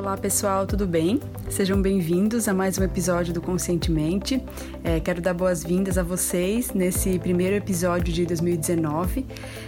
Olá 0.00 0.16
pessoal, 0.16 0.66
tudo 0.66 0.86
bem? 0.86 1.20
Sejam 1.50 1.82
bem-vindos 1.82 2.48
a 2.48 2.54
mais 2.54 2.78
um 2.78 2.82
episódio 2.82 3.34
do 3.34 3.42
Conscientemente. 3.42 4.42
É, 4.82 4.98
quero 4.98 5.20
dar 5.20 5.34
boas-vindas 5.34 5.98
a 5.98 6.02
vocês 6.02 6.72
nesse 6.72 7.18
primeiro 7.18 7.54
episódio 7.56 8.10
de 8.10 8.24
2019. 8.24 9.26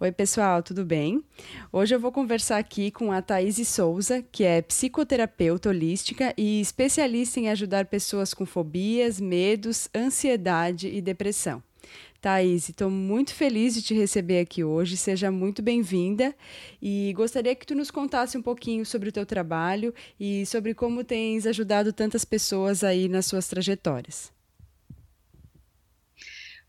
Oi, 0.00 0.12
pessoal, 0.12 0.62
tudo 0.62 0.84
bem? 0.84 1.24
Hoje 1.72 1.92
eu 1.92 1.98
vou 1.98 2.12
conversar 2.12 2.58
aqui 2.58 2.88
com 2.88 3.10
a 3.10 3.20
Thaís 3.20 3.66
Souza, 3.66 4.24
que 4.30 4.44
é 4.44 4.62
psicoterapeuta 4.62 5.70
holística 5.70 6.32
e 6.38 6.60
especialista 6.60 7.40
em 7.40 7.48
ajudar 7.48 7.86
pessoas 7.86 8.32
com 8.32 8.46
fobias, 8.46 9.20
medos, 9.20 9.88
ansiedade 9.92 10.86
e 10.86 11.00
depressão. 11.00 11.60
Thaís, 12.20 12.68
estou 12.68 12.88
muito 12.88 13.34
feliz 13.34 13.74
de 13.74 13.82
te 13.82 13.92
receber 13.92 14.38
aqui 14.38 14.62
hoje, 14.62 14.96
seja 14.96 15.32
muito 15.32 15.62
bem-vinda 15.62 16.32
e 16.80 17.12
gostaria 17.16 17.56
que 17.56 17.66
tu 17.66 17.74
nos 17.74 17.90
contasse 17.90 18.38
um 18.38 18.42
pouquinho 18.42 18.86
sobre 18.86 19.08
o 19.08 19.12
teu 19.12 19.26
trabalho 19.26 19.92
e 20.18 20.46
sobre 20.46 20.74
como 20.74 21.02
tens 21.02 21.44
ajudado 21.44 21.92
tantas 21.92 22.24
pessoas 22.24 22.84
aí 22.84 23.08
nas 23.08 23.26
suas 23.26 23.48
trajetórias. 23.48 24.37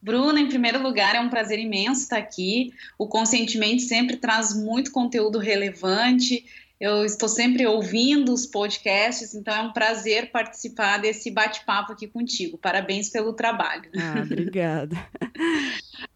Bruna, 0.01 0.39
em 0.39 0.47
primeiro 0.47 0.81
lugar, 0.81 1.15
é 1.15 1.19
um 1.19 1.29
prazer 1.29 1.59
imenso 1.59 2.01
estar 2.01 2.17
aqui. 2.17 2.73
O 2.97 3.07
Conscientemente 3.07 3.83
sempre 3.83 4.17
traz 4.17 4.55
muito 4.55 4.91
conteúdo 4.91 5.39
relevante. 5.39 6.45
Eu 6.79 7.03
estou 7.03 7.27
sempre 7.27 7.67
ouvindo 7.67 8.33
os 8.33 8.45
podcasts, 8.45 9.35
então 9.35 9.53
é 9.53 9.61
um 9.61 9.73
prazer 9.73 10.31
participar 10.31 10.97
desse 10.97 11.29
bate-papo 11.29 11.91
aqui 11.91 12.07
contigo. 12.07 12.57
Parabéns 12.57 13.09
pelo 13.09 13.33
trabalho. 13.33 13.89
Ah, 13.97 14.21
obrigada. 14.23 14.95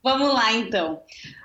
Vamos 0.01 0.33
lá, 0.33 0.53
então. 0.53 1.01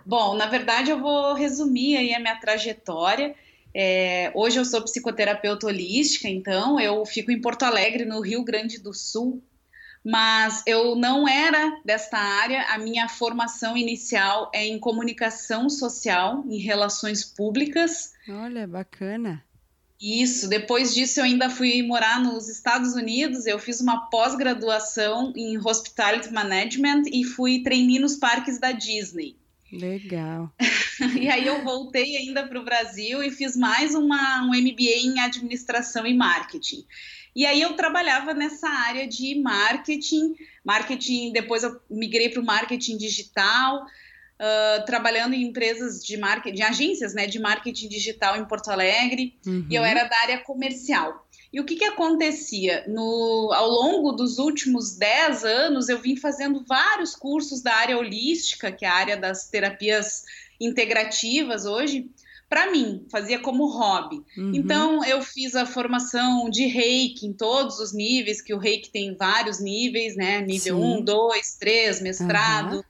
Bom, 0.06 0.36
na 0.36 0.46
verdade, 0.46 0.90
eu 0.92 1.00
vou 1.00 1.34
resumir 1.34 1.96
aí 1.96 2.14
a 2.14 2.20
minha 2.20 2.36
trajetória. 2.36 3.34
É, 3.74 4.30
hoje 4.34 4.58
eu 4.58 4.64
sou 4.64 4.82
psicoterapeuta 4.82 5.66
holística, 5.66 6.28
então 6.28 6.78
eu 6.78 7.04
fico 7.04 7.32
em 7.32 7.40
Porto 7.40 7.64
Alegre, 7.64 8.04
no 8.04 8.20
Rio 8.20 8.44
Grande 8.44 8.78
do 8.78 8.94
Sul, 8.94 9.42
mas 10.08 10.62
eu 10.66 10.96
não 10.96 11.28
era 11.28 11.82
desta 11.84 12.16
área. 12.16 12.62
A 12.70 12.78
minha 12.78 13.06
formação 13.10 13.76
inicial 13.76 14.50
é 14.54 14.66
em 14.66 14.78
comunicação 14.78 15.68
social, 15.68 16.42
em 16.48 16.56
relações 16.56 17.22
públicas. 17.22 18.14
Olha, 18.26 18.66
bacana. 18.66 19.44
Isso, 20.00 20.48
depois 20.48 20.94
disso 20.94 21.20
eu 21.20 21.24
ainda 21.24 21.50
fui 21.50 21.82
morar 21.82 22.22
nos 22.22 22.48
Estados 22.48 22.94
Unidos, 22.94 23.44
eu 23.44 23.58
fiz 23.58 23.82
uma 23.82 24.08
pós-graduação 24.08 25.34
em 25.36 25.58
Hospitality 25.58 26.32
Management 26.32 27.02
e 27.12 27.22
fui 27.22 27.62
trainee 27.62 27.98
nos 27.98 28.16
parques 28.16 28.58
da 28.58 28.72
Disney. 28.72 29.36
Legal. 29.70 30.50
e 31.20 31.28
aí 31.28 31.46
eu 31.46 31.62
voltei 31.62 32.16
ainda 32.16 32.46
para 32.46 32.58
o 32.58 32.64
Brasil 32.64 33.22
e 33.22 33.30
fiz 33.30 33.54
mais 33.54 33.94
uma, 33.94 34.40
um 34.42 34.52
MBA 34.52 35.02
em 35.02 35.20
Administração 35.20 36.06
e 36.06 36.14
Marketing. 36.14 36.86
E 37.38 37.46
aí 37.46 37.62
eu 37.62 37.74
trabalhava 37.74 38.34
nessa 38.34 38.68
área 38.68 39.06
de 39.06 39.40
marketing, 39.40 40.34
marketing, 40.64 41.30
depois 41.30 41.62
eu 41.62 41.80
migrei 41.88 42.30
para 42.30 42.42
o 42.42 42.44
marketing 42.44 42.96
digital, 42.96 43.84
uh, 43.84 44.84
trabalhando 44.84 45.34
em 45.34 45.44
empresas 45.44 46.02
de 46.02 46.16
marketing, 46.16 46.62
agências 46.62 47.14
né, 47.14 47.28
de 47.28 47.38
marketing 47.38 47.88
digital 47.88 48.36
em 48.36 48.44
Porto 48.44 48.72
Alegre, 48.72 49.38
uhum. 49.46 49.64
e 49.70 49.74
eu 49.76 49.84
era 49.84 50.02
da 50.02 50.16
área 50.22 50.38
comercial. 50.38 51.28
E 51.52 51.60
o 51.60 51.64
que, 51.64 51.76
que 51.76 51.84
acontecia? 51.84 52.84
No, 52.88 53.52
ao 53.54 53.68
longo 53.68 54.10
dos 54.10 54.38
últimos 54.38 54.96
10 54.96 55.44
anos, 55.44 55.88
eu 55.88 56.00
vim 56.00 56.16
fazendo 56.16 56.64
vários 56.66 57.14
cursos 57.14 57.62
da 57.62 57.72
área 57.72 57.96
holística, 57.96 58.72
que 58.72 58.84
é 58.84 58.88
a 58.88 58.94
área 58.94 59.16
das 59.16 59.48
terapias 59.48 60.24
integrativas 60.60 61.66
hoje, 61.66 62.10
para 62.48 62.70
mim, 62.70 63.06
fazia 63.10 63.38
como 63.38 63.66
hobby. 63.66 64.24
Uhum. 64.36 64.52
Então, 64.54 65.04
eu 65.04 65.20
fiz 65.20 65.54
a 65.54 65.66
formação 65.66 66.48
de 66.48 66.66
reiki 66.66 67.26
em 67.26 67.32
todos 67.32 67.78
os 67.78 67.92
níveis, 67.92 68.40
que 68.40 68.54
o 68.54 68.58
reiki 68.58 68.90
tem 68.90 69.14
vários 69.14 69.60
níveis, 69.60 70.16
né? 70.16 70.40
Nível 70.40 70.76
Sim. 70.76 71.00
1, 71.00 71.04
2, 71.04 71.56
3, 71.58 72.00
mestrado, 72.00 72.76
uhum. 72.76 72.82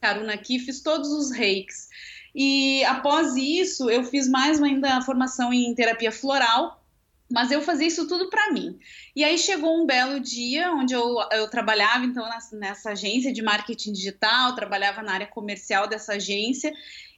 Karuna 0.00 0.34
aqui, 0.34 0.58
fiz 0.58 0.82
todos 0.82 1.10
os 1.10 1.30
reikis. 1.30 1.88
E 2.34 2.84
após 2.84 3.36
isso, 3.36 3.88
eu 3.88 4.02
fiz 4.02 4.28
mais 4.28 4.60
ainda 4.60 4.96
a 4.96 5.02
formação 5.02 5.52
em 5.52 5.72
terapia 5.74 6.10
floral, 6.10 6.84
mas 7.30 7.50
eu 7.50 7.62
fazia 7.62 7.86
isso 7.86 8.08
tudo 8.08 8.28
para 8.28 8.52
mim. 8.52 8.78
E 9.14 9.22
aí 9.22 9.38
chegou 9.38 9.80
um 9.80 9.86
belo 9.86 10.18
dia 10.18 10.72
onde 10.72 10.92
eu, 10.92 11.16
eu 11.30 11.48
trabalhava 11.48 12.04
então 12.04 12.28
nessa, 12.28 12.56
nessa, 12.56 12.90
agência 12.90 13.32
de 13.32 13.40
marketing 13.40 13.92
digital, 13.92 14.54
trabalhava 14.54 15.02
na 15.02 15.12
área 15.12 15.26
comercial 15.26 15.86
dessa 15.86 16.14
agência 16.14 16.72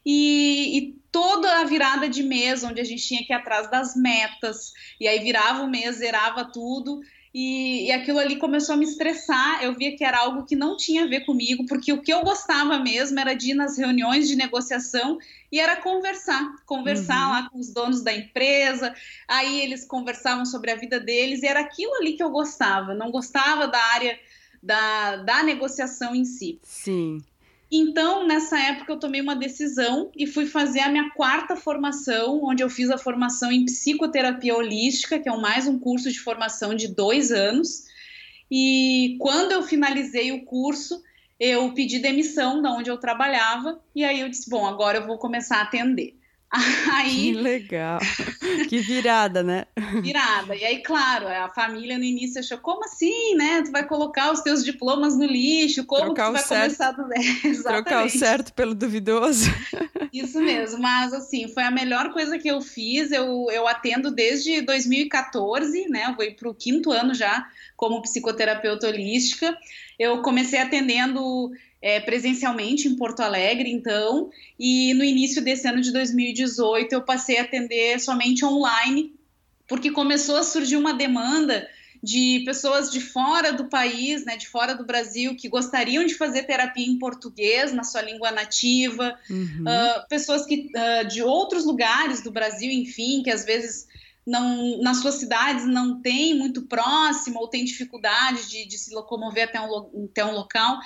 e, 0.07 0.79
e, 0.79 0.97
toda 1.11 1.61
a 1.61 1.65
virada 1.65 2.09
de 2.09 2.23
mês, 2.23 2.63
onde 2.63 2.81
a 2.81 2.85
gente 2.85 3.03
tinha 3.03 3.25
que 3.25 3.33
ir 3.33 3.37
atrás 3.37 3.69
das 3.69 3.97
metas, 3.97 4.73
e 5.01 5.09
aí 5.09 5.19
virava 5.19 5.63
o 5.63 5.69
mês, 5.69 5.97
zerava 5.97 6.45
tudo, 6.45 7.01
e, 7.35 7.87
e, 7.87 7.93
aquilo 7.93 8.21
ali 8.21 8.37
começou 8.37 8.75
a 8.75 8.79
me 8.79 8.85
estressar. 8.85 9.63
Eu 9.63 9.75
via 9.75 9.97
que 9.97 10.05
era 10.05 10.19
algo 10.21 10.47
que 10.47 10.55
não 10.55 10.77
tinha 10.77 11.05
a 11.05 11.07
ver 11.09 11.27
comigo, 11.27 11.67
porque 11.67 11.93
o 11.93 12.01
que 12.01 12.13
eu 12.13 12.23
gostava 12.23 12.79
mesmo 12.79 13.19
era 13.19 13.35
de 13.35 13.51
ir 13.51 13.55
nas 13.55 13.77
reuniões 13.77 14.29
de 14.29 14.37
negociação 14.37 15.19
e 15.51 15.59
era 15.59 15.77
conversar, 15.77 16.55
conversar 16.65 17.27
uhum. 17.27 17.33
lá 17.33 17.51
com 17.51 17.59
os 17.59 17.73
donos 17.73 18.03
da 18.03 18.15
empresa. 18.15 18.95
Aí 19.27 19.61
eles 19.61 19.85
conversavam 19.85 20.47
sobre 20.47 20.71
a 20.71 20.77
vida 20.77 21.01
deles, 21.01 21.43
e 21.43 21.47
era 21.47 21.61
aquilo 21.61 21.95
ali 21.97 22.13
que 22.13 22.23
eu 22.23 22.31
gostava. 22.31 22.95
Não 22.95 23.11
gostava 23.11 23.67
da 23.67 23.83
área 23.93 24.19
da, 24.63 25.17
da 25.17 25.43
negociação 25.43 26.15
em 26.15 26.25
si. 26.25 26.59
Sim. 26.63 27.23
Então, 27.71 28.27
nessa 28.27 28.59
época, 28.59 28.93
eu 28.93 28.99
tomei 28.99 29.21
uma 29.21 29.35
decisão 29.35 30.11
e 30.15 30.27
fui 30.27 30.47
fazer 30.47 30.81
a 30.81 30.89
minha 30.89 31.11
quarta 31.11 31.57
formação, 31.57 32.45
onde 32.45 32.63
eu 32.63 32.71
fiz 32.71 32.91
a 32.91 32.99
formação 32.99 33.51
em 33.51 33.65
psicoterapia 33.65 34.55
holística, 34.55 35.19
que 35.19 35.29
é 35.29 35.37
mais 35.37 35.67
um 35.67 35.79
curso 35.79 36.11
de 36.11 36.21
formação 36.21 36.75
de 36.75 36.89
dois 36.89 37.33
anos. 37.33 37.85
E 38.51 39.17
quando 39.21 39.53
eu 39.53 39.63
finalizei 39.63 40.31
o 40.31 40.45
curso, 40.45 41.03
eu 41.41 41.73
pedi 41.75 41.99
demissão 41.99 42.63
da 42.63 42.71
onde 42.71 42.89
eu 42.89 42.99
trabalhava, 42.99 43.81
e 43.95 44.05
aí 44.05 44.21
eu 44.21 44.29
disse: 44.29 44.49
bom, 44.49 44.65
agora 44.65 44.99
eu 44.99 45.07
vou 45.07 45.19
começar 45.19 45.59
a 45.59 45.63
atender. 45.63 46.17
Aí, 46.93 47.11
que 47.11 47.33
legal. 47.33 47.99
Que 48.69 48.79
virada, 48.79 49.43
né? 49.43 49.67
Virada. 50.03 50.55
E 50.55 50.65
aí, 50.65 50.83
claro, 50.83 51.27
a 51.27 51.49
família 51.49 51.99
no 51.99 52.05
início 52.05 52.41
achou, 52.41 52.59
como 52.59 52.85
assim, 52.85 53.35
né? 53.35 53.63
Tu 53.63 53.71
vai 53.71 53.87
colocar 53.87 54.33
os 54.33 54.41
teus 54.41 54.65
diplomas 54.65 55.17
no 55.17 55.25
lixo, 55.25 55.85
como 55.85 56.15
Trocar 56.15 56.27
tu 56.27 56.33
vai 56.33 56.43
certo. 56.43 56.63
começar 56.63 56.93
do 56.93 57.13
Exatamente. 57.13 57.63
Trocar 57.63 58.07
o 58.07 58.11
certo 58.11 58.53
pelo 58.53 58.75
duvidoso. 58.75 59.51
Isso 60.13 60.41
mesmo, 60.41 60.81
mas 60.81 61.13
assim, 61.13 61.49
foi 61.49 61.65
a 61.65 61.71
melhor 61.71 62.13
coisa 62.13 62.39
que 62.39 62.49
eu 62.49 62.61
fiz. 62.61 63.11
Eu, 63.11 63.49
eu 63.51 63.67
atendo 63.67 64.11
desde 64.11 64.61
2014, 64.63 65.89
né? 65.89 66.07
Eu 66.09 66.15
vou 66.15 66.25
ir 66.25 66.37
para 66.37 66.49
o 66.49 66.55
quinto 66.55 66.93
ano 66.93 67.13
já 67.13 67.47
como 67.77 68.01
psicoterapeuta 68.03 68.89
holística. 68.89 69.57
Eu 69.99 70.23
comecei 70.23 70.59
atendendo 70.59 71.51
é, 71.81 72.01
presencialmente 72.01 72.89
em 72.89 72.97
Porto 72.97 73.21
Alegre, 73.21 73.71
então, 73.71 74.31
e 74.59 74.95
no 74.95 75.05
início 75.05 75.43
desse 75.43 75.69
ano 75.69 75.81
de 75.81 75.93
2018 75.93 76.93
eu 76.93 77.03
passei 77.03 77.39
a 77.39 77.43
atender 77.43 78.01
somente 78.01 78.45
online, 78.45 79.15
porque 79.69 79.91
começou 79.91 80.37
a 80.37 80.43
surgir 80.43 80.77
uma 80.77 80.95
demanda 80.95 81.69
de 82.03 82.43
pessoas 82.45 82.91
de 82.91 83.01
fora 83.01 83.53
do 83.53 83.65
país, 83.65 84.25
né, 84.25 84.37
de 84.37 84.47
fora 84.49 84.75
do 84.75 84.85
Brasil, 84.85 85.35
que 85.35 85.49
gostariam 85.49 86.05
de 86.05 86.15
fazer 86.15 86.45
terapia 86.45 86.87
em 86.87 86.99
português, 86.99 87.73
na 87.73 87.83
sua 87.83 88.03
língua 88.03 88.31
nativa, 88.31 89.19
uhum. 89.29 89.65
uh, 89.65 90.09
pessoas 90.09 90.47
que, 90.47 90.71
uh, 90.75 91.09
de 91.09 91.23
outros 91.23 91.65
lugares 91.65 92.23
do 92.23 92.31
Brasil, 92.31 92.71
enfim, 92.71 93.23
que 93.25 93.31
às 93.31 93.45
vezes 93.45 93.89
não, 94.27 94.79
nas 94.83 94.99
suas 94.99 95.17
cidades 95.17 95.67
não 95.67 96.01
tem 96.01 96.35
muito 96.35 96.63
próximo 96.63 97.41
ou 97.41 97.49
tem 97.49 97.65
dificuldade 97.65 98.49
de, 98.49 98.67
de 98.67 98.79
se 98.79 98.95
locomover 98.95 99.45
até 99.45 99.61
um, 99.61 100.07
até 100.11 100.25
um 100.25 100.33
local. 100.33 100.79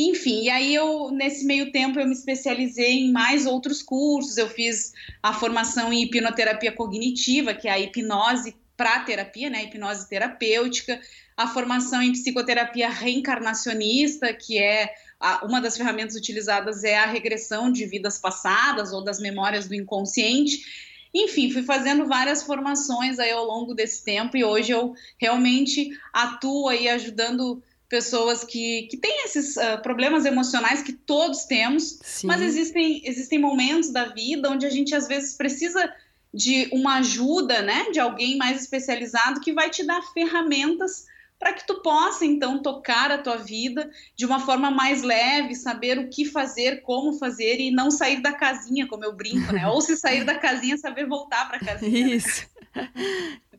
Enfim, 0.00 0.44
e 0.44 0.48
aí 0.48 0.72
eu, 0.72 1.10
nesse 1.10 1.44
meio 1.44 1.72
tempo, 1.72 1.98
eu 1.98 2.06
me 2.06 2.12
especializei 2.12 3.00
em 3.00 3.10
mais 3.10 3.46
outros 3.46 3.82
cursos. 3.82 4.36
Eu 4.36 4.48
fiz 4.48 4.92
a 5.20 5.32
formação 5.32 5.92
em 5.92 6.04
hipnoterapia 6.04 6.70
cognitiva, 6.70 7.52
que 7.52 7.66
é 7.66 7.72
a 7.72 7.80
hipnose 7.80 8.54
para 8.76 9.00
terapia, 9.00 9.50
né? 9.50 9.64
Hipnose 9.64 10.08
terapêutica, 10.08 11.00
a 11.36 11.48
formação 11.48 12.00
em 12.00 12.12
psicoterapia 12.12 12.88
reencarnacionista, 12.88 14.32
que 14.32 14.56
é 14.56 14.94
a, 15.18 15.44
uma 15.44 15.60
das 15.60 15.76
ferramentas 15.76 16.14
utilizadas 16.14 16.84
é 16.84 16.96
a 16.96 17.06
regressão 17.06 17.68
de 17.68 17.84
vidas 17.84 18.18
passadas 18.18 18.92
ou 18.92 19.02
das 19.02 19.18
memórias 19.18 19.66
do 19.66 19.74
inconsciente. 19.74 20.64
Enfim, 21.12 21.50
fui 21.50 21.64
fazendo 21.64 22.06
várias 22.06 22.44
formações 22.44 23.18
aí 23.18 23.32
ao 23.32 23.44
longo 23.44 23.74
desse 23.74 24.04
tempo 24.04 24.36
e 24.36 24.44
hoje 24.44 24.70
eu 24.70 24.94
realmente 25.18 25.90
atuo 26.12 26.68
aí 26.68 26.88
ajudando 26.88 27.60
pessoas 27.88 28.44
que, 28.44 28.82
que 28.90 28.96
têm 28.96 29.24
esses 29.24 29.56
uh, 29.56 29.80
problemas 29.82 30.24
emocionais 30.24 30.82
que 30.82 30.92
todos 30.92 31.44
temos, 31.44 31.98
Sim. 32.02 32.26
mas 32.26 32.42
existem, 32.42 33.00
existem 33.04 33.38
momentos 33.38 33.90
da 33.90 34.06
vida 34.06 34.50
onde 34.50 34.66
a 34.66 34.70
gente 34.70 34.94
às 34.94 35.08
vezes 35.08 35.34
precisa 35.34 35.90
de 36.32 36.68
uma 36.70 36.98
ajuda, 36.98 37.62
né, 37.62 37.90
de 37.90 37.98
alguém 37.98 38.36
mais 38.36 38.60
especializado 38.60 39.40
que 39.40 39.52
vai 39.52 39.70
te 39.70 39.82
dar 39.84 40.02
ferramentas 40.12 41.06
para 41.38 41.52
que 41.52 41.66
tu 41.66 41.80
possa 41.82 42.26
então 42.26 42.60
tocar 42.60 43.10
a 43.10 43.18
tua 43.18 43.36
vida 43.36 43.90
de 44.14 44.26
uma 44.26 44.40
forma 44.40 44.70
mais 44.70 45.02
leve, 45.02 45.54
saber 45.54 45.98
o 45.98 46.10
que 46.10 46.24
fazer, 46.24 46.82
como 46.82 47.12
fazer 47.14 47.60
e 47.60 47.70
não 47.70 47.90
sair 47.90 48.20
da 48.20 48.32
casinha, 48.32 48.88
como 48.88 49.04
eu 49.04 49.12
brinco, 49.12 49.52
né? 49.52 49.66
Ou 49.68 49.80
se 49.80 49.96
sair 49.96 50.24
da 50.24 50.34
casinha, 50.34 50.76
saber 50.76 51.06
voltar 51.06 51.46
para 51.46 51.58
a 51.58 51.60
casinha. 51.60 52.06
Né? 52.08 52.12
Isso. 52.16 52.46
Né? 52.74 52.90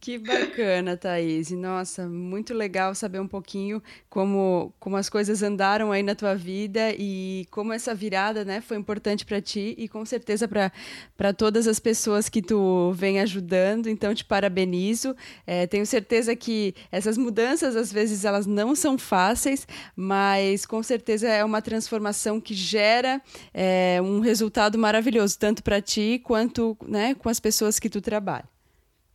Que 0.02 0.18
bacana, 0.18 0.96
Thaís. 0.96 1.52
Nossa, 1.52 2.08
muito 2.08 2.54
legal 2.54 2.96
saber 2.96 3.20
um 3.20 3.28
pouquinho 3.28 3.84
como, 4.10 4.74
como 4.80 4.96
as 4.96 5.10
coisas 5.10 5.44
andaram 5.44 5.92
aí 5.92 6.02
na 6.02 6.16
tua 6.16 6.36
vida 6.36 6.94
e 6.98 7.46
como 7.52 7.74
essa 7.74 7.94
virada 7.94 8.46
né, 8.46 8.62
foi 8.62 8.78
importante 8.78 9.26
para 9.26 9.42
ti 9.42 9.76
e 9.78 9.90
com 9.90 10.06
certeza 10.06 10.48
para 10.48 11.34
todas 11.34 11.68
as 11.68 11.80
pessoas 11.80 12.30
que 12.30 12.42
tu 12.42 12.94
vem 12.94 13.20
ajudando. 13.20 13.90
Então, 13.90 14.16
te 14.16 14.24
parabenizo. 14.24 15.14
É, 15.46 15.68
tenho 15.68 15.86
certeza 15.86 16.34
que 16.34 16.74
essas 16.90 17.18
mudanças, 17.18 17.76
às 17.76 17.92
vezes, 17.92 18.24
elas 18.24 18.46
não 18.46 18.76
são 18.76 18.98
fáceis, 18.98 19.68
mas 19.98 20.66
com 20.66 20.82
certeza 20.82 21.28
é 21.28 21.44
uma 21.44 21.62
transformação 21.62 22.40
que 22.40 22.54
gera 22.54 23.22
é, 23.54 24.00
um 24.02 24.22
resultado 24.22 24.78
maravilhoso, 24.78 25.38
tanto 25.38 25.62
para 25.62 25.82
ti 25.82 26.22
quanto 26.24 26.78
né, 26.88 27.16
com 27.16 27.28
as 27.28 27.40
pessoas 27.40 27.80
que 27.80 27.90
tu 27.90 28.00
trabalha. 28.00 28.59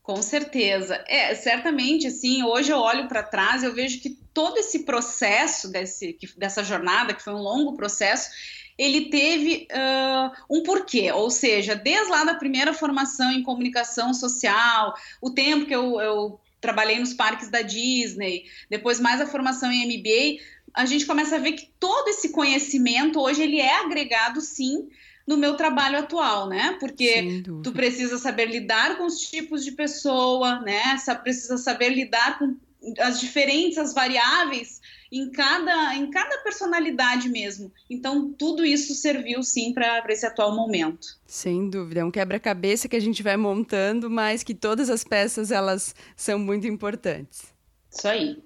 Com 0.05 0.21
certeza. 0.21 1.03
É, 1.09 1.35
certamente, 1.35 2.09
assim, 2.09 2.43
hoje 2.45 2.71
eu 2.71 2.77
olho 2.77 3.09
para 3.09 3.23
trás 3.23 3.63
e 3.63 3.67
eu 3.67 3.75
vejo 3.75 4.03
que 4.03 4.11
todo 4.35 4.59
esse 4.59 4.81
processo 4.81 5.67
desse, 5.67 6.19
dessa 6.37 6.63
jornada, 6.63 7.15
que 7.15 7.23
foi 7.23 7.33
um 7.33 7.41
longo 7.41 7.75
processo, 7.75 8.29
ele 8.77 9.07
teve 9.09 9.67
uh, 9.73 10.31
um 10.51 10.63
porquê, 10.63 11.11
ou 11.11 11.31
seja, 11.31 11.75
desde 11.75 12.11
lá 12.11 12.23
da 12.23 12.35
primeira 12.35 12.75
formação 12.75 13.33
em 13.33 13.43
comunicação 13.43 14.13
social, 14.13 14.95
o 15.23 15.31
tempo 15.31 15.65
que 15.65 15.75
eu, 15.75 15.99
eu 15.99 16.39
trabalhei 16.61 16.99
nos 16.99 17.15
parques 17.15 17.49
da 17.49 17.63
Disney, 17.63 18.45
depois 18.69 19.01
mais 19.01 19.23
a 19.23 19.27
formação 19.27 19.73
em 19.73 19.87
MBA, 19.87 20.45
a 20.75 20.85
gente 20.85 21.07
começa 21.07 21.37
a 21.37 21.39
ver 21.39 21.53
que 21.53 21.71
todo 21.81 22.09
esse 22.09 22.29
conhecimento 22.29 23.19
hoje 23.19 23.43
ele 23.43 23.59
é 23.59 23.81
agregado 23.81 24.43
sim 24.43 24.87
no 25.27 25.37
meu 25.37 25.57
trabalho 25.57 25.99
atual, 25.99 26.49
né? 26.49 26.77
Porque 26.79 27.43
tu 27.63 27.73
precisa 27.73 28.19
saber 28.19 28.47
lidar 28.47 28.97
com 28.99 29.07
os 29.07 29.21
tipos 29.21 29.65
de 29.65 29.73
pessoa, 29.73 30.61
né? 30.61 30.97
Precisa 31.23 31.57
saber 31.57 31.91
lidar 31.91 32.39
com 32.39 32.57
as 33.01 33.19
diferentes, 33.19 33.79
as 33.79 33.95
variáveis 33.95 34.81
em 35.11 35.31
cada, 35.31 35.95
em 35.95 36.11
cada 36.11 36.39
personalidade 36.39 37.29
mesmo. 37.29 37.73
Então, 37.89 38.33
tudo 38.33 38.65
isso 38.65 38.95
serviu 38.95 39.43
sim 39.43 39.73
para 39.73 40.05
esse 40.09 40.27
atual 40.27 40.55
momento. 40.55 41.19
Sem 41.27 41.71
dúvida, 41.71 42.01
é 42.01 42.05
um 42.05 42.11
quebra-cabeça 42.11 42.89
que 42.89 42.97
a 42.97 43.01
gente 43.01 43.23
vai 43.23 43.37
montando, 43.37 44.11
mas 44.11 44.43
que 44.43 44.55
todas 44.55 44.91
as 44.91 45.05
peças 45.05 45.51
elas 45.51 45.95
são 46.17 46.39
muito 46.39 46.67
importantes. 46.67 47.45
Isso 47.91 48.09
aí. 48.09 48.43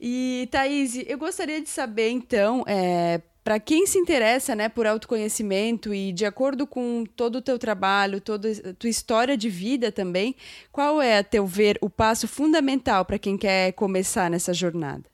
E, 0.00 0.48
Thaís, 0.50 0.96
eu 1.06 1.18
gostaria 1.18 1.60
de 1.60 1.68
saber, 1.68 2.08
então, 2.08 2.64
é, 2.66 3.20
para 3.42 3.58
quem 3.58 3.86
se 3.86 3.98
interessa 3.98 4.54
né, 4.54 4.68
por 4.68 4.86
autoconhecimento 4.86 5.94
e 5.94 6.12
de 6.12 6.26
acordo 6.26 6.66
com 6.66 7.04
todo 7.16 7.36
o 7.36 7.42
teu 7.42 7.58
trabalho, 7.58 8.20
toda 8.20 8.50
a 8.50 8.74
tua 8.74 8.90
história 8.90 9.36
de 9.36 9.48
vida 9.48 9.90
também, 9.90 10.36
qual 10.70 11.00
é, 11.00 11.18
a 11.18 11.24
teu 11.24 11.46
ver, 11.46 11.78
o 11.80 11.88
passo 11.88 12.28
fundamental 12.28 13.04
para 13.04 13.18
quem 13.18 13.38
quer 13.38 13.72
começar 13.72 14.30
nessa 14.30 14.52
jornada? 14.52 15.04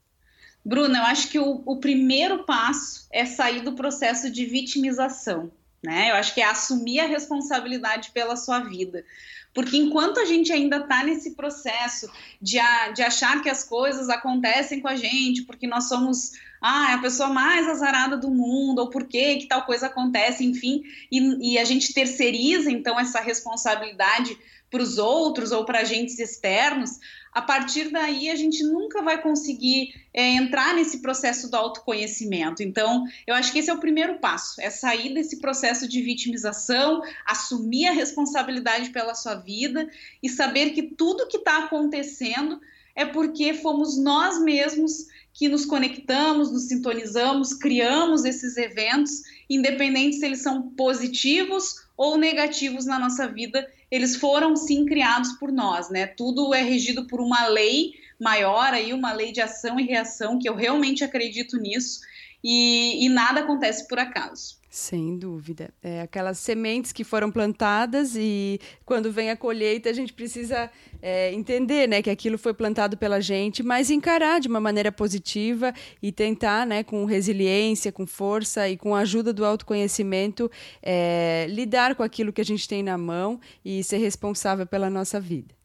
Bruna, 0.64 0.98
eu 0.98 1.04
acho 1.04 1.28
que 1.28 1.38
o, 1.38 1.62
o, 1.64 1.76
primeiro 1.76 2.42
passo 2.42 3.06
é 3.12 3.24
sair 3.24 3.60
do 3.60 3.74
processo 3.74 4.28
de 4.28 4.44
vitimização. 4.44 5.52
Né? 5.80 6.10
Eu 6.10 6.16
acho 6.16 6.34
que 6.34 6.40
é 6.40 6.44
assumir 6.44 6.98
a 6.98 7.06
responsabilidade 7.06 8.10
pela 8.10 8.34
sua 8.34 8.58
vida. 8.58 9.04
Porque 9.54 9.76
enquanto 9.76 10.18
a 10.18 10.24
gente 10.24 10.52
ainda 10.52 10.78
está 10.78 11.04
nesse 11.04 11.36
processo 11.36 12.10
de, 12.42 12.58
a, 12.58 12.90
de 12.90 13.02
achar 13.02 13.40
que 13.42 13.48
as 13.48 13.62
coisas 13.62 14.08
acontecem 14.08 14.80
com 14.80 14.88
a 14.88 14.96
gente, 14.96 15.42
porque 15.42 15.66
nós 15.68 15.84
somos 15.84 16.32
ah, 16.60 16.92
é 16.92 16.94
a 16.94 16.98
pessoa 16.98 17.28
mais 17.28 17.68
azarada 17.68 18.16
do 18.16 18.30
mundo, 18.30 18.80
ou 18.80 18.90
por 18.90 19.04
que 19.04 19.36
que 19.36 19.46
tal 19.46 19.64
coisa 19.64 19.86
acontece, 19.86 20.44
enfim, 20.44 20.82
e, 21.10 21.52
e 21.54 21.58
a 21.58 21.64
gente 21.64 21.92
terceiriza 21.92 22.70
então 22.70 22.98
essa 22.98 23.20
responsabilidade 23.20 24.36
para 24.70 24.82
os 24.82 24.98
outros 24.98 25.52
ou 25.52 25.64
para 25.64 25.80
agentes 25.80 26.18
externos, 26.18 26.98
a 27.32 27.40
partir 27.42 27.90
daí 27.90 28.30
a 28.30 28.34
gente 28.34 28.62
nunca 28.64 29.02
vai 29.02 29.20
conseguir 29.20 29.94
é, 30.12 30.22
entrar 30.22 30.74
nesse 30.74 31.02
processo 31.02 31.50
do 31.50 31.54
autoconhecimento. 31.54 32.62
Então, 32.62 33.04
eu 33.26 33.34
acho 33.34 33.52
que 33.52 33.58
esse 33.58 33.70
é 33.70 33.74
o 33.74 33.78
primeiro 33.78 34.18
passo: 34.18 34.60
é 34.60 34.70
sair 34.70 35.14
desse 35.14 35.38
processo 35.38 35.86
de 35.86 36.00
vitimização, 36.02 37.02
assumir 37.24 37.86
a 37.86 37.92
responsabilidade 37.92 38.90
pela 38.90 39.14
sua 39.14 39.34
vida 39.34 39.88
e 40.22 40.28
saber 40.28 40.70
que 40.70 40.82
tudo 40.82 41.28
que 41.28 41.36
está 41.36 41.64
acontecendo 41.64 42.60
é 42.94 43.04
porque 43.04 43.52
fomos 43.52 43.98
nós 43.98 44.40
mesmos 44.42 45.06
que 45.36 45.48
nos 45.50 45.66
conectamos, 45.66 46.50
nos 46.50 46.62
sintonizamos, 46.62 47.52
criamos 47.52 48.24
esses 48.24 48.56
eventos, 48.56 49.22
independente 49.50 50.16
se 50.16 50.24
eles 50.24 50.42
são 50.42 50.70
positivos 50.70 51.86
ou 51.94 52.16
negativos 52.16 52.86
na 52.86 52.98
nossa 52.98 53.28
vida, 53.28 53.70
eles 53.90 54.16
foram 54.16 54.56
sim 54.56 54.86
criados 54.86 55.32
por 55.34 55.52
nós, 55.52 55.90
né? 55.90 56.06
Tudo 56.06 56.54
é 56.54 56.62
regido 56.62 57.06
por 57.06 57.20
uma 57.20 57.48
lei 57.48 57.92
maior 58.18 58.72
aí, 58.72 58.94
uma 58.94 59.12
lei 59.12 59.30
de 59.30 59.42
ação 59.42 59.78
e 59.78 59.84
reação, 59.84 60.38
que 60.38 60.48
eu 60.48 60.54
realmente 60.54 61.04
acredito 61.04 61.58
nisso, 61.58 62.00
e, 62.42 63.04
e 63.04 63.08
nada 63.08 63.40
acontece 63.40 63.86
por 63.88 63.98
acaso. 63.98 64.56
Sem 64.76 65.16
dúvida. 65.16 65.72
É 65.82 66.02
aquelas 66.02 66.38
sementes 66.38 66.92
que 66.92 67.02
foram 67.02 67.30
plantadas 67.32 68.14
e 68.14 68.60
quando 68.84 69.10
vem 69.10 69.30
a 69.30 69.36
colheita 69.36 69.88
a 69.88 69.92
gente 69.94 70.12
precisa 70.12 70.70
é, 71.00 71.32
entender 71.32 71.88
né, 71.88 72.02
que 72.02 72.10
aquilo 72.10 72.36
foi 72.36 72.52
plantado 72.52 72.94
pela 72.94 73.18
gente, 73.18 73.62
mas 73.62 73.90
encarar 73.90 74.38
de 74.38 74.48
uma 74.48 74.60
maneira 74.60 74.92
positiva 74.92 75.72
e 76.02 76.12
tentar, 76.12 76.66
né, 76.66 76.84
com 76.84 77.06
resiliência, 77.06 77.90
com 77.90 78.06
força 78.06 78.68
e 78.68 78.76
com 78.76 78.94
a 78.94 79.00
ajuda 79.00 79.32
do 79.32 79.46
autoconhecimento, 79.46 80.50
é, 80.82 81.46
lidar 81.48 81.94
com 81.94 82.02
aquilo 82.02 82.30
que 82.30 82.42
a 82.42 82.44
gente 82.44 82.68
tem 82.68 82.82
na 82.82 82.98
mão 82.98 83.40
e 83.64 83.82
ser 83.82 83.96
responsável 83.96 84.66
pela 84.66 84.90
nossa 84.90 85.18
vida. 85.18 85.55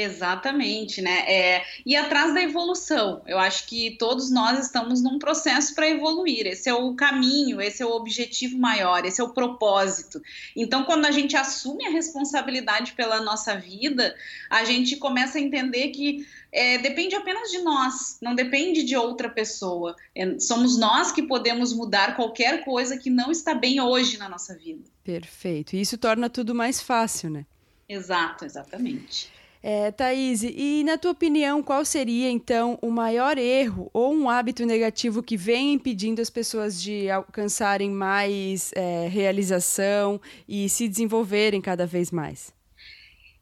Exatamente, 0.00 1.02
né? 1.02 1.24
É, 1.26 1.64
e 1.84 1.96
atrás 1.96 2.32
da 2.32 2.40
evolução, 2.40 3.20
eu 3.26 3.36
acho 3.36 3.66
que 3.66 3.96
todos 3.98 4.30
nós 4.30 4.60
estamos 4.60 5.02
num 5.02 5.18
processo 5.18 5.74
para 5.74 5.88
evoluir. 5.88 6.46
Esse 6.46 6.68
é 6.68 6.72
o 6.72 6.94
caminho, 6.94 7.60
esse 7.60 7.82
é 7.82 7.86
o 7.86 7.90
objetivo 7.90 8.56
maior, 8.56 9.04
esse 9.04 9.20
é 9.20 9.24
o 9.24 9.30
propósito. 9.30 10.22
Então, 10.54 10.84
quando 10.84 11.04
a 11.04 11.10
gente 11.10 11.36
assume 11.36 11.84
a 11.84 11.90
responsabilidade 11.90 12.92
pela 12.92 13.20
nossa 13.20 13.56
vida, 13.56 14.14
a 14.48 14.64
gente 14.64 14.94
começa 14.94 15.36
a 15.36 15.40
entender 15.40 15.88
que 15.88 16.24
é, 16.52 16.78
depende 16.78 17.16
apenas 17.16 17.50
de 17.50 17.58
nós, 17.58 18.18
não 18.22 18.36
depende 18.36 18.84
de 18.84 18.96
outra 18.96 19.28
pessoa. 19.28 19.96
É, 20.14 20.38
somos 20.38 20.78
nós 20.78 21.10
que 21.10 21.24
podemos 21.24 21.72
mudar 21.72 22.14
qualquer 22.14 22.64
coisa 22.64 22.96
que 22.96 23.10
não 23.10 23.32
está 23.32 23.52
bem 23.52 23.80
hoje 23.80 24.16
na 24.16 24.28
nossa 24.28 24.54
vida. 24.54 24.84
Perfeito. 25.02 25.74
E 25.74 25.80
isso 25.80 25.98
torna 25.98 26.30
tudo 26.30 26.54
mais 26.54 26.80
fácil, 26.80 27.30
né? 27.30 27.44
Exato, 27.88 28.44
exatamente. 28.44 29.36
É, 29.70 29.90
Thaís, 29.90 30.42
e 30.42 30.82
na 30.82 30.96
tua 30.96 31.10
opinião, 31.10 31.62
qual 31.62 31.84
seria 31.84 32.30
então 32.30 32.78
o 32.80 32.90
maior 32.90 33.36
erro 33.36 33.90
ou 33.92 34.14
um 34.14 34.30
hábito 34.30 34.64
negativo 34.64 35.22
que 35.22 35.36
vem 35.36 35.74
impedindo 35.74 36.22
as 36.22 36.30
pessoas 36.30 36.80
de 36.80 37.10
alcançarem 37.10 37.90
mais 37.90 38.72
é, 38.74 39.06
realização 39.08 40.18
e 40.48 40.70
se 40.70 40.88
desenvolverem 40.88 41.60
cada 41.60 41.86
vez 41.86 42.10
mais? 42.10 42.50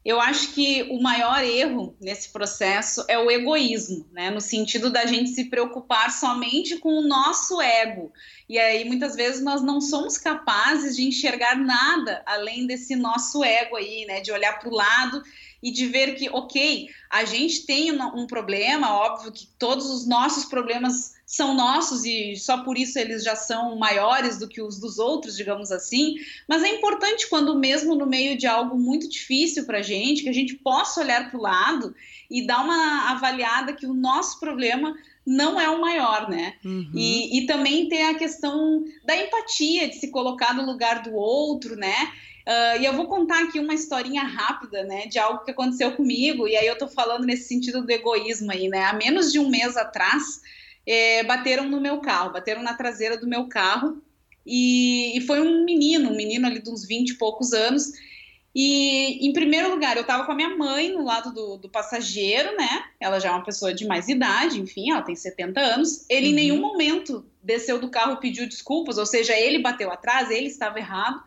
Eu 0.03 0.19
acho 0.19 0.53
que 0.53 0.83
o 0.83 1.01
maior 1.01 1.41
erro 1.45 1.95
nesse 1.99 2.29
processo 2.29 3.05
é 3.07 3.17
o 3.17 3.31
egoísmo, 3.31 4.05
né? 4.11 4.29
No 4.29 4.41
sentido 4.41 4.89
da 4.89 5.05
gente 5.05 5.29
se 5.29 5.45
preocupar 5.45 6.11
somente 6.11 6.77
com 6.77 6.89
o 6.89 7.07
nosso 7.07 7.61
ego. 7.61 8.11
E 8.49 8.57
aí, 8.57 8.83
muitas 8.83 9.15
vezes, 9.15 9.41
nós 9.41 9.61
não 9.61 9.79
somos 9.79 10.17
capazes 10.17 10.95
de 10.97 11.03
enxergar 11.03 11.57
nada 11.57 12.21
além 12.25 12.65
desse 12.65 12.97
nosso 12.97 13.43
ego 13.45 13.77
aí, 13.77 14.05
né? 14.05 14.19
De 14.19 14.31
olhar 14.31 14.59
para 14.59 14.69
o 14.69 14.73
lado 14.73 15.21
e 15.61 15.71
de 15.71 15.87
ver 15.87 16.15
que, 16.15 16.29
ok, 16.29 16.89
a 17.09 17.25
gente 17.25 17.65
tem 17.65 17.91
um 17.91 18.27
problema, 18.27 18.93
óbvio 18.93 19.31
que 19.31 19.47
todos 19.57 19.89
os 19.89 20.07
nossos 20.07 20.45
problemas 20.45 21.15
são 21.25 21.53
nossos 21.53 22.05
e 22.05 22.37
só 22.37 22.63
por 22.63 22.77
isso 22.77 22.97
eles 22.97 23.23
já 23.23 23.35
são 23.35 23.75
maiores 23.75 24.39
do 24.39 24.47
que 24.47 24.61
os 24.61 24.79
dos 24.79 24.97
outros, 24.97 25.35
digamos 25.35 25.71
assim. 25.71 26.15
Mas 26.47 26.63
é 26.63 26.69
importante 26.69 27.27
quando 27.29 27.57
mesmo 27.57 27.95
no 27.95 28.05
meio 28.05 28.37
de 28.37 28.47
algo 28.47 28.77
muito 28.77 29.09
difícil 29.09 29.65
para 29.65 29.79
a 29.79 29.81
gente, 29.81 30.23
que 30.23 30.29
a 30.29 30.33
gente 30.33 30.55
possa 30.55 31.01
olhar 31.01 31.29
para 31.29 31.37
o 31.37 31.41
lado 31.41 31.93
e 32.29 32.45
dar 32.45 32.63
uma 32.63 33.11
avaliada 33.11 33.73
que 33.73 33.85
o 33.85 33.93
nosso 33.93 34.39
problema 34.39 34.95
não 35.25 35.59
é 35.59 35.69
o 35.69 35.81
maior, 35.81 36.29
né? 36.29 36.53
Uhum. 36.63 36.91
E, 36.95 37.39
e 37.39 37.45
também 37.45 37.89
tem 37.89 38.05
a 38.05 38.17
questão 38.17 38.85
da 39.03 39.15
empatia, 39.17 39.89
de 39.89 39.95
se 39.95 40.09
colocar 40.09 40.53
no 40.53 40.65
lugar 40.65 41.03
do 41.03 41.13
outro, 41.13 41.75
né? 41.75 42.13
Uh, 42.47 42.79
e 42.79 42.85
eu 42.85 42.93
vou 42.93 43.07
contar 43.07 43.43
aqui 43.43 43.59
uma 43.59 43.73
historinha 43.73 44.23
rápida, 44.23 44.81
né, 44.85 45.05
de 45.07 45.19
algo 45.19 45.43
que 45.43 45.51
aconteceu 45.51 45.91
comigo, 45.91 46.47
e 46.47 46.55
aí 46.55 46.65
eu 46.65 46.77
tô 46.77 46.87
falando 46.87 47.25
nesse 47.25 47.49
sentido 47.49 47.85
do 47.85 47.91
egoísmo 47.91 48.49
aí, 48.49 48.69
né? 48.69 48.85
Há 48.85 48.93
menos 48.93 49.33
de 49.33 49.37
um 49.37 49.49
mês 49.49 49.75
atrás, 49.75 50.39
é, 50.85 51.23
bateram 51.23 51.67
no 51.67 51.81
meu 51.81 51.99
carro, 51.99 52.31
bateram 52.31 52.63
na 52.63 52.73
traseira 52.73 53.17
do 53.17 53.27
meu 53.27 53.49
carro, 53.49 54.01
e, 54.45 55.17
e, 55.17 55.21
foi 55.27 55.41
um 55.41 55.65
menino, 55.65 56.09
um 56.09 56.15
menino 56.15 56.47
ali 56.47 56.61
de 56.61 56.69
uns 56.69 56.87
20 56.87 57.09
e 57.09 57.17
poucos 57.17 57.51
anos. 57.51 57.91
E, 58.55 59.27
em 59.27 59.33
primeiro 59.33 59.69
lugar, 59.69 59.97
eu 59.97 60.03
estava 60.03 60.23
com 60.23 60.31
a 60.31 60.35
minha 60.35 60.55
mãe 60.55 60.89
no 60.89 61.03
lado 61.03 61.33
do, 61.33 61.57
do, 61.57 61.67
passageiro, 61.67 62.55
né? 62.55 62.85
Ela 62.97 63.19
já 63.19 63.27
é 63.27 63.31
uma 63.33 63.43
pessoa 63.43 63.73
de 63.73 63.85
mais 63.85 64.07
idade, 64.07 64.61
enfim, 64.61 64.91
ela 64.91 65.01
tem 65.01 65.17
70 65.17 65.59
anos. 65.59 66.05
Ele 66.09 66.27
uhum. 66.27 66.31
em 66.31 66.35
nenhum 66.35 66.61
momento 66.61 67.25
desceu 67.43 67.77
do 67.77 67.89
carro 67.89 68.13
e 68.13 68.21
pediu 68.21 68.47
desculpas, 68.47 68.97
ou 68.97 69.05
seja, 69.05 69.37
ele 69.37 69.59
bateu 69.59 69.91
atrás, 69.91 70.31
ele 70.31 70.47
estava 70.47 70.79
errado 70.79 71.21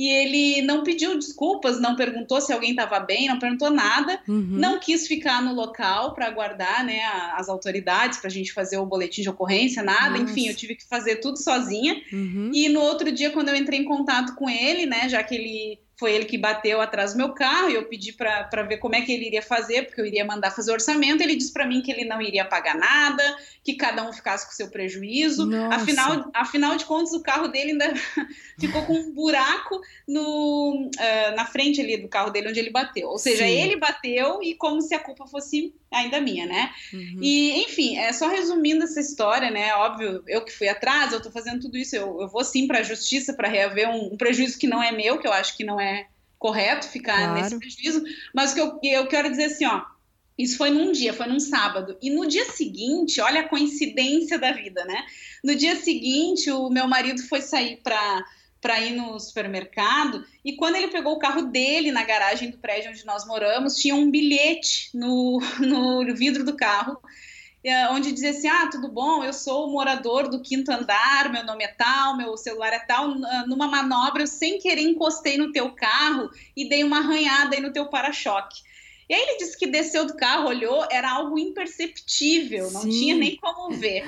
e 0.00 0.08
ele 0.08 0.62
não 0.62 0.82
pediu 0.82 1.14
desculpas, 1.18 1.78
não 1.78 1.94
perguntou 1.94 2.40
se 2.40 2.54
alguém 2.54 2.70
estava 2.70 2.98
bem, 3.00 3.28
não 3.28 3.38
perguntou 3.38 3.70
nada, 3.70 4.18
uhum. 4.26 4.46
não 4.52 4.80
quis 4.80 5.06
ficar 5.06 5.42
no 5.42 5.52
local 5.52 6.14
para 6.14 6.26
aguardar 6.26 6.82
né, 6.86 7.02
as 7.34 7.50
autoridades 7.50 8.18
para 8.18 8.28
a 8.28 8.32
gente 8.32 8.50
fazer 8.50 8.78
o 8.78 8.86
boletim 8.86 9.20
de 9.20 9.28
ocorrência, 9.28 9.82
nada, 9.82 10.16
Nossa. 10.16 10.22
enfim, 10.22 10.48
eu 10.48 10.56
tive 10.56 10.74
que 10.74 10.88
fazer 10.88 11.16
tudo 11.16 11.36
sozinha. 11.36 12.00
Uhum. 12.10 12.50
E 12.54 12.66
no 12.70 12.80
outro 12.80 13.12
dia, 13.12 13.28
quando 13.28 13.50
eu 13.50 13.56
entrei 13.56 13.80
em 13.80 13.84
contato 13.84 14.34
com 14.36 14.48
ele, 14.48 14.86
né, 14.86 15.06
já 15.06 15.22
que 15.22 15.34
ele 15.34 15.78
foi 16.00 16.14
ele 16.14 16.24
que 16.24 16.38
bateu 16.38 16.80
atrás 16.80 17.12
do 17.12 17.18
meu 17.18 17.34
carro 17.34 17.68
e 17.68 17.74
eu 17.74 17.84
pedi 17.84 18.10
para 18.10 18.62
ver 18.62 18.78
como 18.78 18.96
é 18.96 19.02
que 19.02 19.12
ele 19.12 19.26
iria 19.26 19.42
fazer, 19.42 19.84
porque 19.84 20.00
eu 20.00 20.06
iria 20.06 20.24
mandar 20.24 20.50
fazer 20.50 20.72
orçamento. 20.72 21.22
Ele 21.22 21.36
disse 21.36 21.52
para 21.52 21.66
mim 21.66 21.82
que 21.82 21.92
ele 21.92 22.06
não 22.06 22.22
iria 22.22 22.42
pagar 22.42 22.74
nada, 22.74 23.22
que 23.62 23.74
cada 23.74 24.08
um 24.08 24.10
ficasse 24.10 24.46
com 24.46 24.52
seu 24.52 24.70
prejuízo. 24.70 25.46
Afinal, 25.70 26.30
afinal 26.32 26.76
de 26.76 26.86
contas, 26.86 27.12
o 27.12 27.22
carro 27.22 27.48
dele 27.48 27.72
ainda 27.72 27.92
ficou 28.58 28.82
com 28.86 28.94
um 28.94 29.12
buraco 29.12 29.78
no, 30.08 30.88
uh, 30.88 31.36
na 31.36 31.44
frente 31.44 31.82
ali 31.82 31.98
do 31.98 32.08
carro 32.08 32.30
dele 32.30 32.48
onde 32.48 32.58
ele 32.58 32.70
bateu. 32.70 33.10
Ou 33.10 33.18
seja, 33.18 33.44
Sim. 33.44 33.50
ele 33.50 33.76
bateu 33.76 34.42
e 34.42 34.54
como 34.54 34.80
se 34.80 34.94
a 34.94 34.98
culpa 34.98 35.26
fosse 35.26 35.74
ainda 35.92 36.18
minha, 36.18 36.46
né? 36.46 36.72
Uhum. 36.94 37.18
E, 37.20 37.62
enfim, 37.64 37.98
é 37.98 38.10
só 38.14 38.28
resumindo 38.28 38.84
essa 38.84 39.00
história, 39.00 39.50
né? 39.50 39.74
Óbvio, 39.74 40.22
eu 40.26 40.42
que 40.42 40.52
fui 40.52 40.68
atrás, 40.68 41.12
eu 41.12 41.20
tô 41.20 41.30
fazendo 41.30 41.60
tudo 41.60 41.76
isso, 41.76 41.94
eu, 41.94 42.22
eu 42.22 42.28
vou 42.28 42.42
sim 42.42 42.66
para 42.66 42.78
a 42.78 42.82
justiça 42.82 43.34
para 43.34 43.48
reaver 43.48 43.90
um, 43.90 44.14
um 44.14 44.16
prejuízo 44.16 44.58
que 44.58 44.66
não 44.66 44.82
é 44.82 44.92
meu, 44.92 45.18
que 45.18 45.26
eu 45.26 45.32
acho 45.32 45.56
que 45.56 45.64
não 45.64 45.78
é 45.80 45.89
correto 46.40 46.88
ficar 46.88 47.18
claro. 47.18 47.34
nesse 47.34 47.56
prejuízo, 47.56 48.02
mas 48.34 48.52
o 48.52 48.80
que 48.80 48.88
eu, 48.88 49.02
eu 49.02 49.06
quero 49.06 49.30
dizer 49.30 49.44
assim, 49.44 49.66
ó, 49.66 49.84
isso 50.36 50.56
foi 50.56 50.70
num 50.70 50.90
dia, 50.90 51.12
foi 51.12 51.26
num 51.26 51.38
sábado. 51.38 51.98
E 52.00 52.08
no 52.08 52.26
dia 52.26 52.46
seguinte, 52.46 53.20
olha 53.20 53.42
a 53.42 53.48
coincidência 53.48 54.38
da 54.38 54.50
vida, 54.50 54.82
né? 54.86 55.04
No 55.44 55.54
dia 55.54 55.76
seguinte, 55.76 56.50
o 56.50 56.70
meu 56.70 56.88
marido 56.88 57.22
foi 57.28 57.42
sair 57.42 57.76
para 57.84 58.24
para 58.60 58.78
ir 58.78 58.94
no 58.94 59.18
supermercado 59.18 60.22
e 60.44 60.54
quando 60.54 60.76
ele 60.76 60.88
pegou 60.88 61.14
o 61.14 61.18
carro 61.18 61.46
dele 61.46 61.90
na 61.90 62.04
garagem 62.04 62.50
do 62.50 62.58
prédio 62.58 62.90
onde 62.90 63.06
nós 63.06 63.26
moramos, 63.26 63.76
tinha 63.76 63.94
um 63.94 64.10
bilhete 64.10 64.90
no, 64.92 65.40
no 65.58 66.14
vidro 66.14 66.44
do 66.44 66.54
carro 66.54 67.00
onde 67.90 68.12
dizia 68.12 68.30
assim: 68.30 68.48
Ah, 68.48 68.68
tudo 68.70 68.88
bom, 68.88 69.22
eu 69.22 69.32
sou 69.32 69.70
morador 69.70 70.28
do 70.28 70.42
quinto 70.42 70.70
andar, 70.70 71.30
meu 71.30 71.44
nome 71.44 71.64
é 71.64 71.68
tal, 71.68 72.16
meu 72.16 72.36
celular 72.36 72.72
é 72.72 72.78
tal. 72.78 73.08
Numa 73.46 73.68
manobra, 73.68 74.22
eu 74.22 74.26
sem 74.26 74.58
querer 74.58 74.82
encostei 74.82 75.36
no 75.36 75.52
teu 75.52 75.72
carro 75.72 76.30
e 76.56 76.68
dei 76.68 76.82
uma 76.84 76.98
arranhada 76.98 77.54
aí 77.54 77.60
no 77.62 77.72
teu 77.72 77.86
para-choque. 77.86 78.62
E 79.08 79.14
aí 79.14 79.20
ele 79.20 79.38
disse 79.38 79.58
que 79.58 79.66
desceu 79.66 80.06
do 80.06 80.16
carro, 80.16 80.48
olhou, 80.48 80.86
era 80.88 81.10
algo 81.10 81.36
imperceptível, 81.36 82.70
não 82.70 82.82
Sim. 82.82 82.90
tinha 82.90 83.16
nem 83.16 83.36
como 83.36 83.76
ver. 83.76 84.04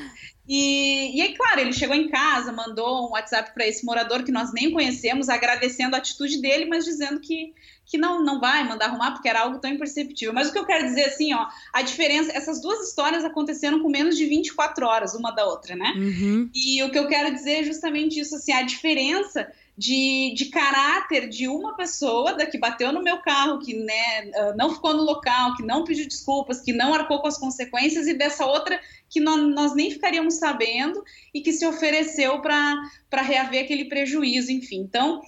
E, 0.46 1.16
e 1.16 1.22
aí, 1.22 1.34
claro, 1.34 1.60
ele 1.60 1.72
chegou 1.72 1.94
em 1.94 2.08
casa, 2.08 2.52
mandou 2.52 3.08
um 3.08 3.10
WhatsApp 3.10 3.52
para 3.52 3.66
esse 3.66 3.84
morador 3.84 4.22
que 4.22 4.30
nós 4.32 4.52
nem 4.52 4.70
conhecemos, 4.70 5.28
agradecendo 5.28 5.96
a 5.96 5.98
atitude 5.98 6.40
dele, 6.40 6.66
mas 6.66 6.84
dizendo 6.84 7.20
que 7.20 7.52
que 7.92 7.98
não, 7.98 8.24
não 8.24 8.40
vai 8.40 8.66
mandar 8.66 8.86
arrumar 8.86 9.10
porque 9.10 9.28
era 9.28 9.40
algo 9.40 9.58
tão 9.58 9.70
imperceptível. 9.70 10.32
Mas 10.32 10.48
o 10.48 10.52
que 10.52 10.58
eu 10.58 10.64
quero 10.64 10.86
dizer 10.86 11.04
assim, 11.04 11.34
ó, 11.34 11.46
a 11.74 11.82
diferença, 11.82 12.32
essas 12.32 12.62
duas 12.62 12.88
histórias 12.88 13.22
aconteceram 13.22 13.82
com 13.82 13.90
menos 13.90 14.16
de 14.16 14.24
24 14.24 14.86
horas 14.86 15.14
uma 15.14 15.30
da 15.30 15.44
outra, 15.44 15.76
né? 15.76 15.92
Uhum. 15.94 16.48
E 16.54 16.82
o 16.82 16.90
que 16.90 16.98
eu 16.98 17.06
quero 17.06 17.34
dizer 17.34 17.60
é 17.60 17.64
justamente 17.64 18.18
isso, 18.18 18.34
assim, 18.34 18.50
a 18.50 18.62
diferença 18.62 19.46
de, 19.76 20.32
de 20.34 20.46
caráter 20.46 21.28
de 21.28 21.46
uma 21.48 21.76
pessoa 21.76 22.32
da 22.32 22.46
que 22.46 22.56
bateu 22.56 22.92
no 22.92 23.02
meu 23.02 23.18
carro, 23.18 23.58
que 23.58 23.74
né, 23.74 24.30
ah, 24.36 24.54
não 24.56 24.72
ficou 24.72 24.94
no 24.94 25.02
local, 25.02 25.54
que 25.54 25.62
não 25.62 25.84
pediu 25.84 26.08
desculpas, 26.08 26.62
que 26.62 26.72
não 26.72 26.94
arcou 26.94 27.20
com 27.20 27.28
as 27.28 27.36
consequências, 27.36 28.06
e 28.06 28.14
dessa 28.14 28.46
outra 28.46 28.80
que 29.10 29.20
nós, 29.20 29.38
nós 29.54 29.74
nem 29.74 29.90
ficaríamos 29.90 30.38
sabendo 30.38 31.04
e 31.34 31.42
que 31.42 31.52
se 31.52 31.66
ofereceu 31.66 32.40
para 32.40 33.22
reaver 33.22 33.64
aquele 33.64 33.84
prejuízo, 33.84 34.50
enfim. 34.50 34.78
Então, 34.78 35.20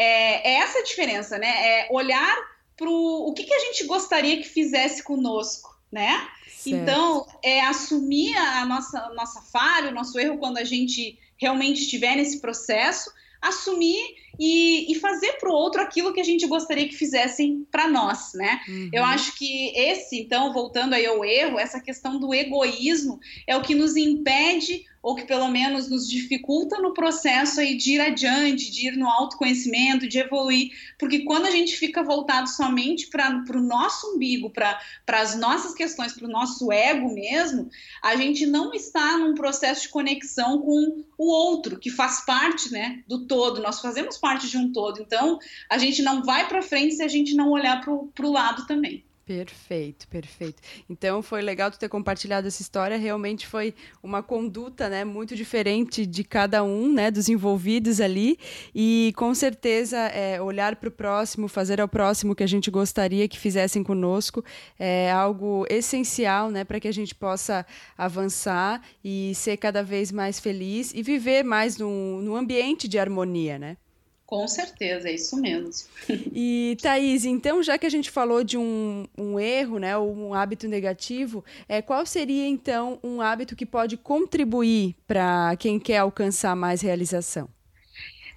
é, 0.00 0.52
é 0.52 0.54
essa 0.60 0.78
a 0.78 0.82
diferença, 0.82 1.36
né? 1.36 1.48
É 1.48 1.88
olhar 1.90 2.34
para 2.74 2.88
o 2.88 3.34
que, 3.34 3.44
que 3.44 3.52
a 3.52 3.58
gente 3.58 3.84
gostaria 3.84 4.38
que 4.38 4.48
fizesse 4.48 5.02
conosco, 5.02 5.78
né? 5.92 6.26
Certo. 6.48 6.76
Então, 6.76 7.26
é 7.42 7.60
assumir 7.60 8.34
a 8.34 8.64
nossa, 8.64 9.10
nossa 9.14 9.42
falha, 9.42 9.90
o 9.90 9.94
nosso 9.94 10.18
erro 10.18 10.38
quando 10.38 10.56
a 10.56 10.64
gente 10.64 11.18
realmente 11.38 11.82
estiver 11.82 12.16
nesse 12.16 12.40
processo, 12.40 13.12
assumir 13.42 14.00
e, 14.38 14.90
e 14.90 14.94
fazer 14.98 15.32
para 15.34 15.50
o 15.50 15.54
outro 15.54 15.82
aquilo 15.82 16.14
que 16.14 16.20
a 16.20 16.24
gente 16.24 16.46
gostaria 16.46 16.88
que 16.88 16.96
fizessem 16.96 17.66
para 17.70 17.86
nós, 17.86 18.32
né? 18.34 18.60
Uhum. 18.68 18.90
Eu 18.94 19.04
acho 19.04 19.36
que 19.36 19.72
esse, 19.76 20.18
então, 20.18 20.50
voltando 20.52 20.94
aí 20.94 21.04
ao 21.04 21.22
erro, 21.22 21.58
essa 21.58 21.78
questão 21.78 22.18
do 22.18 22.32
egoísmo 22.32 23.20
é 23.46 23.54
o 23.54 23.62
que 23.62 23.74
nos 23.74 23.96
impede 23.96 24.86
ou 25.02 25.14
que 25.14 25.24
pelo 25.24 25.48
menos 25.48 25.88
nos 25.88 26.08
dificulta 26.08 26.78
no 26.78 26.92
processo 26.92 27.60
aí 27.60 27.76
de 27.76 27.94
ir 27.94 28.00
adiante, 28.00 28.70
de 28.70 28.88
ir 28.88 28.96
no 28.96 29.08
autoconhecimento, 29.08 30.08
de 30.08 30.18
evoluir, 30.18 30.70
porque 30.98 31.20
quando 31.20 31.46
a 31.46 31.50
gente 31.50 31.76
fica 31.76 32.02
voltado 32.02 32.48
somente 32.48 33.06
para 33.08 33.42
o 33.56 33.62
nosso 33.62 34.14
umbigo, 34.14 34.50
para 34.50 34.78
as 35.08 35.36
nossas 35.36 35.74
questões, 35.74 36.12
para 36.12 36.26
o 36.26 36.30
nosso 36.30 36.70
ego 36.70 37.12
mesmo, 37.14 37.70
a 38.02 38.14
gente 38.16 38.46
não 38.46 38.72
está 38.74 39.16
num 39.16 39.34
processo 39.34 39.82
de 39.82 39.88
conexão 39.88 40.60
com 40.60 41.04
o 41.16 41.26
outro, 41.30 41.78
que 41.78 41.90
faz 41.90 42.24
parte 42.24 42.70
né, 42.70 43.02
do 43.06 43.26
todo, 43.26 43.62
nós 43.62 43.80
fazemos 43.80 44.18
parte 44.18 44.48
de 44.48 44.58
um 44.58 44.72
todo, 44.72 45.00
então 45.00 45.38
a 45.68 45.78
gente 45.78 46.02
não 46.02 46.22
vai 46.22 46.46
para 46.46 46.62
frente 46.62 46.96
se 46.96 47.02
a 47.02 47.08
gente 47.08 47.34
não 47.34 47.50
olhar 47.50 47.80
para 47.80 48.26
o 48.26 48.32
lado 48.32 48.66
também. 48.66 49.04
Perfeito, 49.30 50.08
perfeito. 50.08 50.60
Então 50.88 51.22
foi 51.22 51.40
legal 51.40 51.70
tu 51.70 51.78
ter 51.78 51.88
compartilhado 51.88 52.48
essa 52.48 52.60
história. 52.60 52.96
Realmente 52.96 53.46
foi 53.46 53.72
uma 54.02 54.24
conduta, 54.24 54.88
né, 54.88 55.04
muito 55.04 55.36
diferente 55.36 56.04
de 56.04 56.24
cada 56.24 56.64
um, 56.64 56.92
né, 56.92 57.12
dos 57.12 57.28
envolvidos 57.28 58.00
ali. 58.00 58.36
E 58.74 59.12
com 59.14 59.32
certeza 59.32 59.96
é, 59.96 60.42
olhar 60.42 60.74
para 60.74 60.88
o 60.88 60.90
próximo, 60.90 61.46
fazer 61.46 61.80
ao 61.80 61.86
próximo 61.86 62.32
o 62.32 62.34
que 62.34 62.42
a 62.42 62.48
gente 62.48 62.72
gostaria 62.72 63.28
que 63.28 63.38
fizessem 63.38 63.84
conosco 63.84 64.44
é 64.76 65.12
algo 65.12 65.64
essencial, 65.70 66.50
né, 66.50 66.64
para 66.64 66.80
que 66.80 66.88
a 66.88 66.92
gente 66.92 67.14
possa 67.14 67.64
avançar 67.96 68.82
e 69.04 69.32
ser 69.36 69.56
cada 69.58 69.80
vez 69.80 70.10
mais 70.10 70.40
feliz 70.40 70.92
e 70.92 71.04
viver 71.04 71.44
mais 71.44 71.78
num, 71.78 72.20
num 72.20 72.34
ambiente 72.34 72.88
de 72.88 72.98
harmonia, 72.98 73.60
né? 73.60 73.76
Com 74.30 74.46
certeza, 74.46 75.08
é 75.08 75.14
isso 75.14 75.36
mesmo. 75.36 75.72
E, 76.32 76.76
Thaís, 76.80 77.24
então, 77.24 77.60
já 77.60 77.76
que 77.76 77.84
a 77.84 77.90
gente 77.90 78.12
falou 78.12 78.44
de 78.44 78.56
um, 78.56 79.04
um 79.18 79.40
erro, 79.40 79.80
né, 79.80 79.98
um 79.98 80.32
hábito 80.32 80.68
negativo, 80.68 81.44
é, 81.68 81.82
qual 81.82 82.06
seria, 82.06 82.46
então, 82.46 83.00
um 83.02 83.20
hábito 83.20 83.56
que 83.56 83.66
pode 83.66 83.96
contribuir 83.96 84.94
para 85.04 85.56
quem 85.56 85.80
quer 85.80 85.98
alcançar 85.98 86.54
mais 86.54 86.80
realização? 86.80 87.48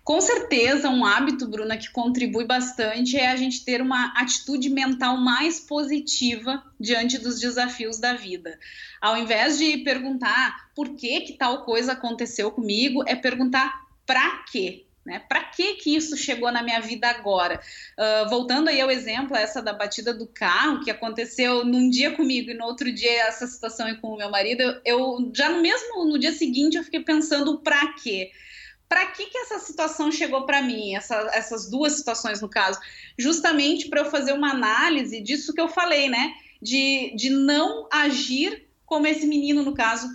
Com 0.03 0.19
certeza, 0.19 0.89
um 0.89 1.05
hábito, 1.05 1.47
Bruna, 1.47 1.77
que 1.77 1.91
contribui 1.91 2.45
bastante 2.45 3.15
é 3.15 3.29
a 3.29 3.35
gente 3.35 3.63
ter 3.63 3.79
uma 3.79 4.13
atitude 4.17 4.71
mental 4.71 5.15
mais 5.17 5.59
positiva 5.59 6.63
diante 6.79 7.19
dos 7.19 7.39
desafios 7.39 7.99
da 7.99 8.13
vida. 8.13 8.59
Ao 8.99 9.15
invés 9.15 9.59
de 9.59 9.77
perguntar 9.77 10.71
por 10.75 10.95
que 10.95 11.21
que 11.21 11.33
tal 11.33 11.63
coisa 11.63 11.91
aconteceu 11.91 12.49
comigo, 12.49 13.03
é 13.05 13.15
perguntar 13.15 13.85
para 14.07 14.43
quê? 14.51 14.87
Né? 15.05 15.19
Para 15.27 15.43
que 15.43 15.73
que 15.75 15.95
isso 15.95 16.15
chegou 16.15 16.49
na 16.49 16.63
minha 16.63 16.79
vida 16.79 17.09
agora? 17.09 17.59
Uh, 17.97 18.29
voltando 18.29 18.69
aí 18.69 18.79
ao 18.79 18.89
exemplo, 18.89 19.35
essa 19.35 19.61
da 19.61 19.73
batida 19.73 20.13
do 20.13 20.25
carro, 20.25 20.81
que 20.81 20.89
aconteceu 20.89 21.65
num 21.65 21.89
dia 21.89 22.11
comigo 22.11 22.49
e 22.49 22.53
no 22.53 22.63
outro 22.63 22.89
dia 22.91 23.23
essa 23.23 23.45
situação 23.45 23.85
aí 23.85 23.97
com 23.97 24.13
o 24.13 24.17
meu 24.17 24.31
marido, 24.31 24.61
eu, 24.61 24.81
eu 24.85 25.31
já 25.35 25.49
no 25.49 25.61
mesmo, 25.61 26.05
no 26.05 26.17
dia 26.17 26.31
seguinte, 26.31 26.77
eu 26.77 26.83
fiquei 26.83 27.01
pensando 27.01 27.59
para 27.59 27.93
quê? 27.95 28.31
Para 28.87 29.07
que 29.07 29.25
que 29.25 29.37
essa 29.39 29.59
situação 29.59 30.09
chegou 30.09 30.45
para 30.45 30.61
mim? 30.61 30.95
Essa, 30.95 31.15
essas 31.33 31.69
duas 31.69 31.93
situações, 31.93 32.39
no 32.41 32.47
caso. 32.47 32.79
Justamente 33.17 33.89
para 33.89 34.01
eu 34.01 34.05
fazer 34.05 34.31
uma 34.31 34.51
análise 34.51 35.19
disso 35.19 35.53
que 35.53 35.59
eu 35.59 35.67
falei, 35.67 36.09
né? 36.09 36.33
De, 36.61 37.13
de 37.15 37.29
não 37.29 37.89
agir 37.91 38.69
como 38.85 39.07
esse 39.07 39.25
menino, 39.25 39.63
no 39.63 39.73
caso, 39.73 40.07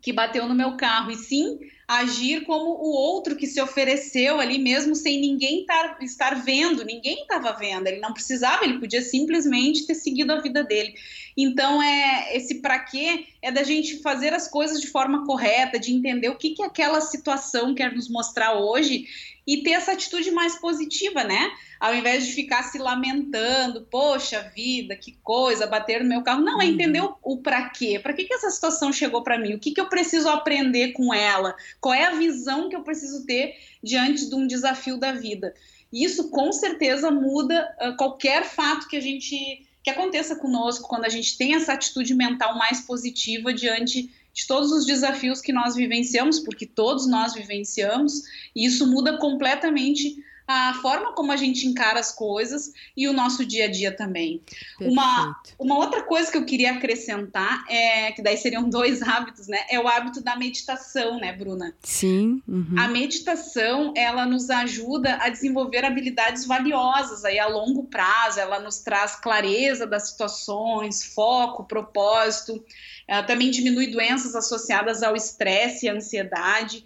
que 0.00 0.12
bateu 0.12 0.48
no 0.48 0.54
meu 0.54 0.76
carro, 0.76 1.10
e 1.10 1.16
sim 1.16 1.58
agir 1.98 2.44
como 2.44 2.70
o 2.70 2.90
outro 2.92 3.36
que 3.36 3.46
se 3.46 3.60
ofereceu 3.60 4.40
ali, 4.40 4.58
mesmo 4.58 4.94
sem 4.94 5.20
ninguém 5.20 5.66
tar, 5.66 5.98
estar 6.00 6.42
vendo, 6.42 6.84
ninguém 6.84 7.22
estava 7.22 7.52
vendo, 7.52 7.86
ele 7.86 8.00
não 8.00 8.12
precisava, 8.12 8.64
ele 8.64 8.78
podia 8.78 9.02
simplesmente 9.02 9.86
ter 9.86 9.94
seguido 9.94 10.32
a 10.32 10.40
vida 10.40 10.64
dele. 10.64 10.94
Então, 11.36 11.82
é 11.82 12.36
esse 12.36 12.56
para 12.56 12.78
quê 12.78 13.26
é 13.40 13.50
da 13.50 13.62
gente 13.62 14.00
fazer 14.00 14.32
as 14.32 14.48
coisas 14.48 14.80
de 14.80 14.86
forma 14.86 15.26
correta, 15.26 15.78
de 15.78 15.92
entender 15.92 16.28
o 16.28 16.36
que, 16.36 16.50
que 16.50 16.62
aquela 16.62 17.00
situação 17.00 17.74
quer 17.74 17.94
nos 17.94 18.08
mostrar 18.08 18.54
hoje 18.54 19.06
e 19.46 19.62
ter 19.62 19.72
essa 19.72 19.92
atitude 19.92 20.30
mais 20.30 20.56
positiva, 20.56 21.24
né? 21.24 21.50
Ao 21.80 21.94
invés 21.94 22.26
de 22.26 22.32
ficar 22.32 22.62
se 22.62 22.78
lamentando, 22.78 23.86
poxa 23.90 24.40
vida, 24.54 24.94
que 24.94 25.18
coisa, 25.22 25.66
bater 25.66 26.02
no 26.02 26.08
meu 26.08 26.22
carro. 26.22 26.42
Não, 26.42 26.60
é 26.60 26.64
uhum. 26.64 26.70
entender 26.70 27.00
o, 27.00 27.16
o 27.22 27.38
para 27.38 27.68
quê. 27.70 27.98
Para 27.98 28.12
que, 28.12 28.24
que 28.24 28.34
essa 28.34 28.50
situação 28.50 28.92
chegou 28.92 29.22
para 29.22 29.38
mim? 29.38 29.54
O 29.54 29.58
que, 29.58 29.72
que 29.72 29.80
eu 29.80 29.88
preciso 29.88 30.28
aprender 30.28 30.92
com 30.92 31.12
ela? 31.12 31.56
Qual 31.80 31.92
é 31.92 32.04
a 32.04 32.14
visão 32.14 32.68
que 32.68 32.76
eu 32.76 32.82
preciso 32.82 33.26
ter 33.26 33.56
diante 33.82 34.28
de 34.28 34.34
um 34.34 34.46
desafio 34.46 34.96
da 34.96 35.12
vida? 35.12 35.54
Isso 35.92 36.30
com 36.30 36.52
certeza 36.52 37.10
muda 37.10 37.68
uh, 37.80 37.96
qualquer 37.96 38.44
fato 38.44 38.88
que 38.88 38.96
a 38.96 39.00
gente 39.00 39.66
que 39.82 39.90
aconteça 39.90 40.36
conosco 40.36 40.88
quando 40.88 41.06
a 41.06 41.08
gente 41.08 41.36
tem 41.36 41.56
essa 41.56 41.72
atitude 41.72 42.14
mental 42.14 42.56
mais 42.56 42.80
positiva 42.82 43.52
diante 43.52 44.12
de 44.32 44.46
todos 44.46 44.72
os 44.72 44.86
desafios 44.86 45.40
que 45.40 45.52
nós 45.52 45.74
vivenciamos, 45.74 46.40
porque 46.40 46.66
todos 46.66 47.06
nós 47.06 47.34
vivenciamos, 47.34 48.22
e 48.56 48.64
isso 48.64 48.86
muda 48.86 49.18
completamente 49.18 50.16
a 50.46 50.74
forma 50.82 51.12
como 51.12 51.32
a 51.32 51.36
gente 51.36 51.66
encara 51.66 52.00
as 52.00 52.12
coisas 52.12 52.72
e 52.96 53.08
o 53.08 53.12
nosso 53.12 53.44
dia 53.44 53.66
a 53.66 53.70
dia 53.70 53.92
também. 53.94 54.40
Uma, 54.80 55.40
uma 55.58 55.76
outra 55.76 56.02
coisa 56.02 56.30
que 56.30 56.36
eu 56.36 56.44
queria 56.44 56.72
acrescentar 56.72 57.64
é 57.68 58.12
que 58.12 58.22
daí 58.22 58.36
seriam 58.36 58.68
dois 58.70 59.02
hábitos, 59.02 59.46
né? 59.46 59.58
É 59.70 59.78
o 59.78 59.88
hábito 59.88 60.20
da 60.22 60.36
meditação, 60.36 61.18
né, 61.18 61.32
Bruna? 61.32 61.74
Sim. 61.82 62.42
Uhum. 62.46 62.74
A 62.76 62.88
meditação 62.88 63.92
ela 63.96 64.26
nos 64.26 64.50
ajuda 64.50 65.16
a 65.20 65.28
desenvolver 65.28 65.84
habilidades 65.84 66.46
valiosas 66.46 67.24
aí 67.24 67.38
a 67.38 67.46
longo 67.46 67.84
prazo. 67.84 68.40
Ela 68.40 68.58
nos 68.60 68.78
traz 68.78 69.16
clareza 69.16 69.86
das 69.86 70.08
situações, 70.08 71.04
foco, 71.14 71.64
propósito. 71.64 72.62
Ela 73.06 73.22
também 73.22 73.50
diminui 73.50 73.88
doenças 73.88 74.34
associadas 74.34 75.02
ao 75.02 75.14
estresse 75.14 75.86
e 75.86 75.88
ansiedade. 75.88 76.84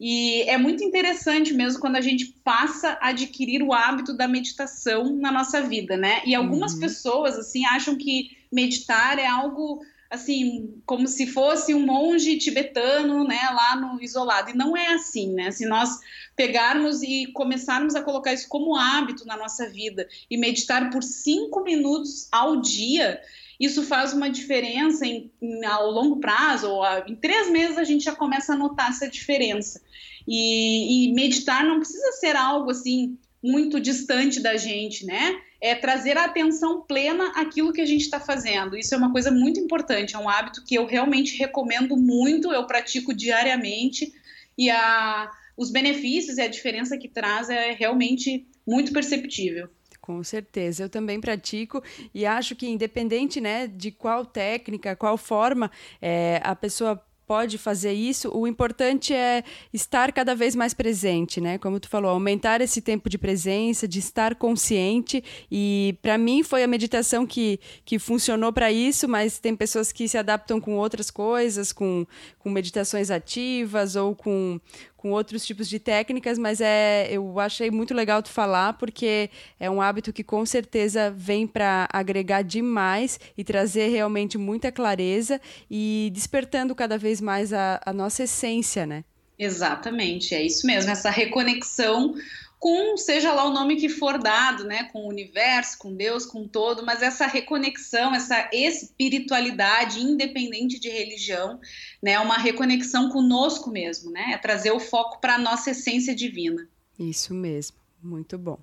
E 0.00 0.42
é 0.42 0.56
muito 0.56 0.84
interessante 0.84 1.52
mesmo 1.52 1.80
quando 1.80 1.96
a 1.96 2.00
gente 2.00 2.26
passa 2.44 2.96
a 3.00 3.08
adquirir 3.08 3.62
o 3.62 3.72
hábito 3.72 4.12
da 4.12 4.28
meditação 4.28 5.12
na 5.16 5.32
nossa 5.32 5.60
vida, 5.62 5.96
né? 5.96 6.22
E 6.24 6.34
algumas 6.34 6.74
uhum. 6.74 6.80
pessoas, 6.80 7.36
assim, 7.36 7.64
acham 7.66 7.96
que 7.96 8.36
meditar 8.50 9.18
é 9.18 9.26
algo, 9.26 9.80
assim, 10.08 10.80
como 10.86 11.08
se 11.08 11.26
fosse 11.26 11.74
um 11.74 11.84
monge 11.84 12.38
tibetano, 12.38 13.24
né, 13.24 13.40
lá 13.52 13.74
no 13.74 14.00
isolado. 14.00 14.50
E 14.50 14.56
não 14.56 14.76
é 14.76 14.94
assim, 14.94 15.32
né? 15.32 15.50
Se 15.50 15.66
nós 15.66 15.98
pegarmos 16.36 17.02
e 17.02 17.26
começarmos 17.32 17.96
a 17.96 18.02
colocar 18.02 18.32
isso 18.32 18.48
como 18.48 18.76
hábito 18.76 19.26
na 19.26 19.36
nossa 19.36 19.68
vida 19.68 20.08
e 20.30 20.38
meditar 20.38 20.90
por 20.90 21.02
cinco 21.02 21.64
minutos 21.64 22.28
ao 22.30 22.60
dia, 22.60 23.20
isso 23.58 23.82
faz 23.82 24.12
uma 24.12 24.30
diferença 24.30 25.04
em, 25.04 25.30
em, 25.42 25.64
ao 25.64 25.90
longo 25.90 26.20
prazo, 26.20 26.68
ou 26.70 26.82
a, 26.82 27.04
em 27.08 27.16
três 27.16 27.50
meses 27.50 27.76
a 27.76 27.84
gente 27.84 28.04
já 28.04 28.14
começa 28.14 28.52
a 28.52 28.56
notar 28.56 28.90
essa 28.90 29.08
diferença. 29.08 29.80
E, 30.26 31.08
e 31.08 31.12
meditar 31.14 31.64
não 31.64 31.78
precisa 31.78 32.12
ser 32.12 32.36
algo 32.36 32.70
assim 32.70 33.18
muito 33.42 33.80
distante 33.80 34.40
da 34.40 34.56
gente, 34.56 35.06
né? 35.06 35.40
É 35.60 35.74
trazer 35.74 36.16
a 36.16 36.24
atenção 36.24 36.82
plena 36.82 37.32
àquilo 37.34 37.72
que 37.72 37.80
a 37.80 37.86
gente 37.86 38.02
está 38.02 38.20
fazendo. 38.20 38.76
Isso 38.76 38.94
é 38.94 38.98
uma 38.98 39.10
coisa 39.10 39.30
muito 39.30 39.58
importante, 39.58 40.14
é 40.14 40.18
um 40.18 40.28
hábito 40.28 40.64
que 40.64 40.74
eu 40.74 40.86
realmente 40.86 41.36
recomendo 41.36 41.96
muito, 41.96 42.52
eu 42.52 42.66
pratico 42.66 43.14
diariamente 43.14 44.12
e 44.56 44.70
a, 44.70 45.30
os 45.56 45.70
benefícios 45.70 46.36
e 46.38 46.42
a 46.42 46.48
diferença 46.48 46.96
que 46.96 47.08
traz 47.08 47.48
é 47.48 47.72
realmente 47.72 48.46
muito 48.66 48.92
perceptível. 48.92 49.68
Com 50.08 50.24
certeza, 50.24 50.84
eu 50.84 50.88
também 50.88 51.20
pratico 51.20 51.82
e 52.14 52.24
acho 52.24 52.56
que 52.56 52.66
independente 52.66 53.42
né, 53.42 53.66
de 53.66 53.90
qual 53.90 54.24
técnica, 54.24 54.96
qual 54.96 55.18
forma 55.18 55.70
é, 56.00 56.40
a 56.42 56.56
pessoa 56.56 56.98
pode 57.26 57.58
fazer 57.58 57.92
isso, 57.92 58.30
o 58.34 58.46
importante 58.46 59.12
é 59.12 59.44
estar 59.70 60.10
cada 60.12 60.34
vez 60.34 60.56
mais 60.56 60.72
presente, 60.72 61.42
né? 61.42 61.58
Como 61.58 61.78
tu 61.78 61.86
falou, 61.86 62.10
aumentar 62.10 62.62
esse 62.62 62.80
tempo 62.80 63.10
de 63.10 63.18
presença, 63.18 63.86
de 63.86 63.98
estar 63.98 64.34
consciente. 64.34 65.22
E 65.52 65.98
para 66.00 66.16
mim 66.16 66.42
foi 66.42 66.62
a 66.62 66.66
meditação 66.66 67.26
que, 67.26 67.60
que 67.84 67.98
funcionou 67.98 68.50
para 68.50 68.72
isso, 68.72 69.06
mas 69.06 69.38
tem 69.38 69.54
pessoas 69.54 69.92
que 69.92 70.08
se 70.08 70.16
adaptam 70.16 70.58
com 70.58 70.78
outras 70.78 71.10
coisas, 71.10 71.70
com, 71.70 72.06
com 72.38 72.48
meditações 72.48 73.10
ativas 73.10 73.94
ou 73.94 74.14
com, 74.14 74.58
com 74.98 75.12
outros 75.12 75.46
tipos 75.46 75.68
de 75.68 75.78
técnicas, 75.78 76.36
mas 76.36 76.60
é, 76.60 77.08
eu 77.10 77.38
achei 77.38 77.70
muito 77.70 77.94
legal 77.94 78.20
tu 78.20 78.30
falar, 78.30 78.72
porque 78.74 79.30
é 79.58 79.70
um 79.70 79.80
hábito 79.80 80.12
que 80.12 80.24
com 80.24 80.44
certeza 80.44 81.10
vem 81.16 81.46
para 81.46 81.88
agregar 81.92 82.42
demais 82.42 83.18
e 83.36 83.44
trazer 83.44 83.88
realmente 83.88 84.36
muita 84.36 84.72
clareza 84.72 85.40
e 85.70 86.10
despertando 86.12 86.74
cada 86.74 86.98
vez 86.98 87.20
mais 87.20 87.52
a, 87.52 87.80
a 87.86 87.92
nossa 87.92 88.24
essência, 88.24 88.84
né? 88.84 89.04
Exatamente, 89.38 90.34
é 90.34 90.42
isso 90.42 90.66
mesmo, 90.66 90.90
essa 90.90 91.10
reconexão 91.10 92.16
com 92.58 92.96
seja 92.96 93.32
lá 93.32 93.44
o 93.44 93.52
nome 93.52 93.76
que 93.76 93.88
for 93.88 94.18
dado, 94.18 94.64
né, 94.64 94.84
com 94.92 95.04
o 95.04 95.08
universo, 95.08 95.78
com 95.78 95.94
Deus, 95.94 96.26
com 96.26 96.46
todo, 96.46 96.84
mas 96.84 97.02
essa 97.02 97.26
reconexão, 97.26 98.14
essa 98.14 98.48
espiritualidade 98.52 100.00
independente 100.00 100.78
de 100.78 100.88
religião, 100.88 101.60
né, 102.02 102.18
uma 102.18 102.36
reconexão 102.36 103.10
conosco 103.10 103.70
mesmo, 103.70 104.10
né, 104.10 104.32
é 104.32 104.38
trazer 104.38 104.72
o 104.72 104.80
foco 104.80 105.20
para 105.20 105.36
a 105.36 105.38
nossa 105.38 105.70
essência 105.70 106.14
divina. 106.14 106.68
Isso 106.98 107.32
mesmo, 107.32 107.76
muito 108.02 108.36
bom. 108.36 108.58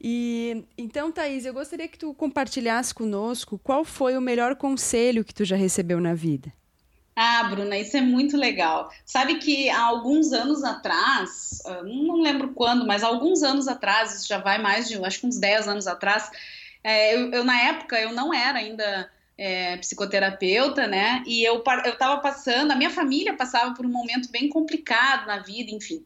E 0.00 0.64
então, 0.78 1.12
Thaís, 1.12 1.44
eu 1.44 1.52
gostaria 1.52 1.88
que 1.88 1.98
tu 1.98 2.14
compartilhasse 2.14 2.94
conosco 2.94 3.58
qual 3.62 3.84
foi 3.84 4.16
o 4.16 4.20
melhor 4.20 4.56
conselho 4.56 5.24
que 5.24 5.34
tu 5.34 5.44
já 5.44 5.56
recebeu 5.56 6.00
na 6.00 6.14
vida. 6.14 6.52
Ah, 7.14 7.44
Bruna, 7.44 7.76
isso 7.76 7.96
é 7.96 8.00
muito 8.00 8.36
legal. 8.36 8.90
Sabe 9.04 9.36
que 9.36 9.68
há 9.68 9.82
alguns 9.82 10.32
anos 10.32 10.64
atrás, 10.64 11.60
ah, 11.66 11.82
não 11.82 12.22
lembro 12.22 12.52
quando, 12.54 12.86
mas 12.86 13.02
há 13.02 13.08
alguns 13.08 13.42
anos 13.42 13.68
atrás, 13.68 14.14
isso 14.14 14.28
já 14.28 14.38
vai 14.38 14.58
mais 14.58 14.88
de, 14.88 15.02
acho 15.04 15.20
que 15.20 15.26
uns 15.26 15.38
10 15.38 15.68
anos 15.68 15.86
atrás, 15.86 16.30
é, 16.82 17.14
eu, 17.14 17.30
eu, 17.30 17.44
na 17.44 17.60
época, 17.60 18.00
eu 18.00 18.12
não 18.12 18.32
era 18.32 18.58
ainda 18.58 19.10
é, 19.36 19.76
psicoterapeuta, 19.78 20.86
né? 20.86 21.22
E 21.26 21.42
eu, 21.42 21.62
eu 21.84 21.96
tava 21.96 22.20
passando, 22.20 22.70
a 22.70 22.76
minha 22.76 22.90
família 22.90 23.34
passava 23.34 23.74
por 23.74 23.84
um 23.86 23.90
momento 23.90 24.30
bem 24.30 24.48
complicado 24.48 25.26
na 25.26 25.38
vida, 25.38 25.70
enfim. 25.70 26.04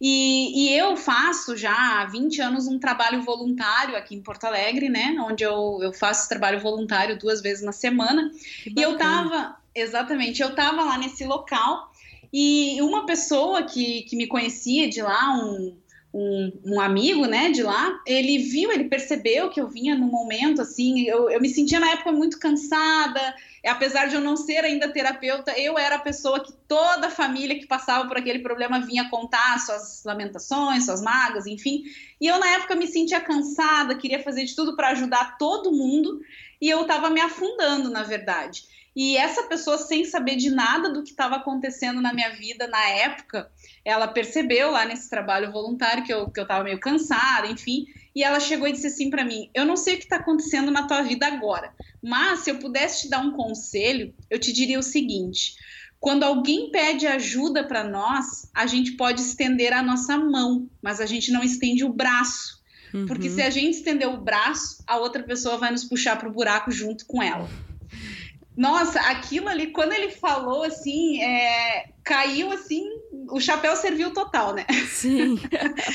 E, 0.00 0.64
e, 0.64 0.78
eu 0.78 0.96
faço 0.96 1.54
já 1.58 2.00
há 2.00 2.06
20 2.06 2.40
anos 2.40 2.66
um 2.66 2.78
trabalho 2.78 3.20
voluntário 3.20 3.94
aqui 3.94 4.14
em 4.14 4.22
Porto 4.22 4.44
Alegre, 4.44 4.88
né? 4.88 5.14
Onde 5.20 5.44
eu, 5.44 5.78
eu 5.82 5.92
faço 5.92 6.26
trabalho 6.26 6.58
voluntário 6.58 7.18
duas 7.18 7.42
vezes 7.42 7.62
na 7.62 7.72
semana. 7.72 8.30
E 8.64 8.80
eu 8.80 8.96
tava, 8.96 9.56
exatamente, 9.74 10.42
eu 10.42 10.54
tava 10.54 10.82
lá 10.84 10.98
nesse 10.98 11.24
local 11.24 11.90
e 12.32 12.80
uma 12.82 13.06
pessoa 13.06 13.62
que, 13.64 14.02
que 14.02 14.16
me 14.16 14.26
conhecia 14.26 14.88
de 14.88 15.02
lá, 15.02 15.34
um, 15.34 15.76
um, 16.12 16.52
um, 16.64 16.80
amigo, 16.80 17.26
né, 17.26 17.50
de 17.50 17.62
lá, 17.62 18.00
ele 18.06 18.38
viu, 18.38 18.70
ele 18.72 18.88
percebeu 18.88 19.48
que 19.48 19.60
eu 19.60 19.68
vinha 19.68 19.94
num 19.94 20.08
momento 20.08 20.60
assim, 20.60 21.02
eu, 21.02 21.30
eu 21.30 21.40
me 21.40 21.48
sentia 21.48 21.78
na 21.78 21.90
época 21.90 22.10
muito 22.10 22.38
cansada, 22.38 23.34
apesar 23.66 24.06
de 24.06 24.16
eu 24.16 24.20
não 24.20 24.36
ser 24.36 24.64
ainda 24.64 24.92
terapeuta, 24.92 25.52
eu 25.58 25.78
era 25.78 25.96
a 25.96 26.00
pessoa 26.00 26.40
que 26.40 26.52
toda 26.66 27.06
a 27.08 27.10
família 27.10 27.58
que 27.58 27.66
passava 27.66 28.08
por 28.08 28.16
aquele 28.16 28.40
problema 28.40 28.80
vinha 28.80 29.08
contar 29.08 29.58
suas 29.60 30.02
lamentações, 30.04 30.84
suas 30.84 31.02
mágoas, 31.02 31.46
enfim. 31.46 31.82
E 32.20 32.26
eu, 32.26 32.38
na 32.38 32.48
época, 32.54 32.74
me 32.74 32.86
sentia 32.86 33.20
cansada, 33.20 33.96
queria 33.96 34.22
fazer 34.22 34.44
de 34.44 34.54
tudo 34.54 34.74
para 34.74 34.90
ajudar 34.90 35.36
todo 35.38 35.72
mundo, 35.72 36.20
e 36.60 36.68
eu 36.68 36.82
estava 36.82 37.08
me 37.08 37.20
afundando, 37.20 37.88
na 37.88 38.02
verdade. 38.02 38.64
E 38.94 39.16
essa 39.16 39.44
pessoa, 39.44 39.78
sem 39.78 40.04
saber 40.04 40.36
de 40.36 40.50
nada 40.50 40.92
do 40.92 41.02
que 41.02 41.10
estava 41.10 41.36
acontecendo 41.36 42.00
na 42.00 42.12
minha 42.12 42.30
vida 42.30 42.66
na 42.66 42.88
época, 42.88 43.50
ela 43.84 44.08
percebeu 44.08 44.72
lá 44.72 44.84
nesse 44.84 45.08
trabalho 45.08 45.52
voluntário 45.52 46.04
que 46.04 46.12
eu, 46.12 46.28
que 46.28 46.40
eu 46.40 46.46
tava 46.46 46.64
meio 46.64 46.80
cansada, 46.80 47.46
enfim, 47.46 47.86
e 48.14 48.24
ela 48.24 48.40
chegou 48.40 48.66
e 48.66 48.72
disse 48.72 48.88
assim 48.88 49.08
para 49.08 49.24
mim: 49.24 49.48
Eu 49.54 49.64
não 49.64 49.76
sei 49.76 49.94
o 49.94 49.98
que 49.98 50.04
está 50.04 50.16
acontecendo 50.16 50.70
na 50.70 50.86
tua 50.86 51.02
vida 51.02 51.26
agora, 51.26 51.72
mas 52.02 52.40
se 52.40 52.50
eu 52.50 52.58
pudesse 52.58 53.02
te 53.02 53.10
dar 53.10 53.20
um 53.20 53.32
conselho, 53.32 54.12
eu 54.28 54.38
te 54.38 54.52
diria 54.52 54.78
o 54.78 54.82
seguinte. 54.82 55.54
Quando 56.00 56.24
alguém 56.24 56.70
pede 56.70 57.06
ajuda 57.06 57.62
para 57.62 57.84
nós, 57.84 58.50
a 58.54 58.66
gente 58.66 58.92
pode 58.92 59.20
estender 59.20 59.72
a 59.72 59.82
nossa 59.82 60.16
mão, 60.16 60.68
mas 60.82 60.98
a 60.98 61.06
gente 61.06 61.30
não 61.30 61.44
estende 61.44 61.84
o 61.84 61.92
braço. 61.92 62.58
Uhum. 62.92 63.06
Porque 63.06 63.28
se 63.28 63.42
a 63.42 63.50
gente 63.50 63.76
estender 63.76 64.08
o 64.08 64.16
braço, 64.16 64.82
a 64.86 64.96
outra 64.96 65.22
pessoa 65.22 65.58
vai 65.58 65.70
nos 65.70 65.84
puxar 65.84 66.16
para 66.16 66.28
o 66.28 66.32
buraco 66.32 66.72
junto 66.72 67.04
com 67.06 67.22
ela. 67.22 67.48
Nossa, 68.56 69.00
aquilo 69.00 69.48
ali, 69.48 69.68
quando 69.68 69.92
ele 69.92 70.10
falou 70.10 70.64
assim, 70.64 71.22
é, 71.22 71.90
caiu 72.04 72.50
assim, 72.50 72.84
o 73.30 73.40
chapéu 73.40 73.76
serviu 73.76 74.12
total, 74.12 74.54
né? 74.54 74.66
Sim. 74.88 75.38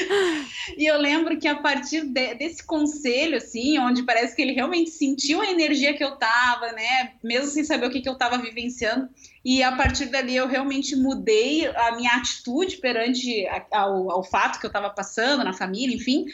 e 0.77 0.85
eu 0.85 0.97
lembro 0.97 1.37
que 1.37 1.47
a 1.47 1.55
partir 1.55 2.05
de, 2.05 2.33
desse 2.35 2.65
conselho, 2.65 3.37
assim, 3.37 3.77
onde 3.77 4.03
parece 4.03 4.35
que 4.35 4.41
ele 4.41 4.53
realmente 4.53 4.89
sentiu 4.89 5.41
a 5.41 5.51
energia 5.51 5.93
que 5.93 6.03
eu 6.03 6.15
tava, 6.15 6.71
né? 6.71 7.13
Mesmo 7.23 7.51
sem 7.51 7.63
saber 7.63 7.87
o 7.87 7.91
que, 7.91 8.01
que 8.01 8.09
eu 8.09 8.17
tava 8.17 8.37
vivenciando. 8.37 9.09
E 9.43 9.61
a 9.61 9.73
partir 9.73 10.05
dali 10.05 10.35
eu 10.35 10.47
realmente 10.47 10.95
mudei 10.95 11.67
a 11.67 11.95
minha 11.95 12.11
atitude 12.11 12.77
perante 12.77 13.45
ao, 13.71 14.09
ao 14.09 14.23
fato 14.23 14.59
que 14.59 14.65
eu 14.65 14.71
tava 14.71 14.89
passando 14.89 15.43
na 15.43 15.53
família, 15.53 15.95
enfim. 15.95 16.25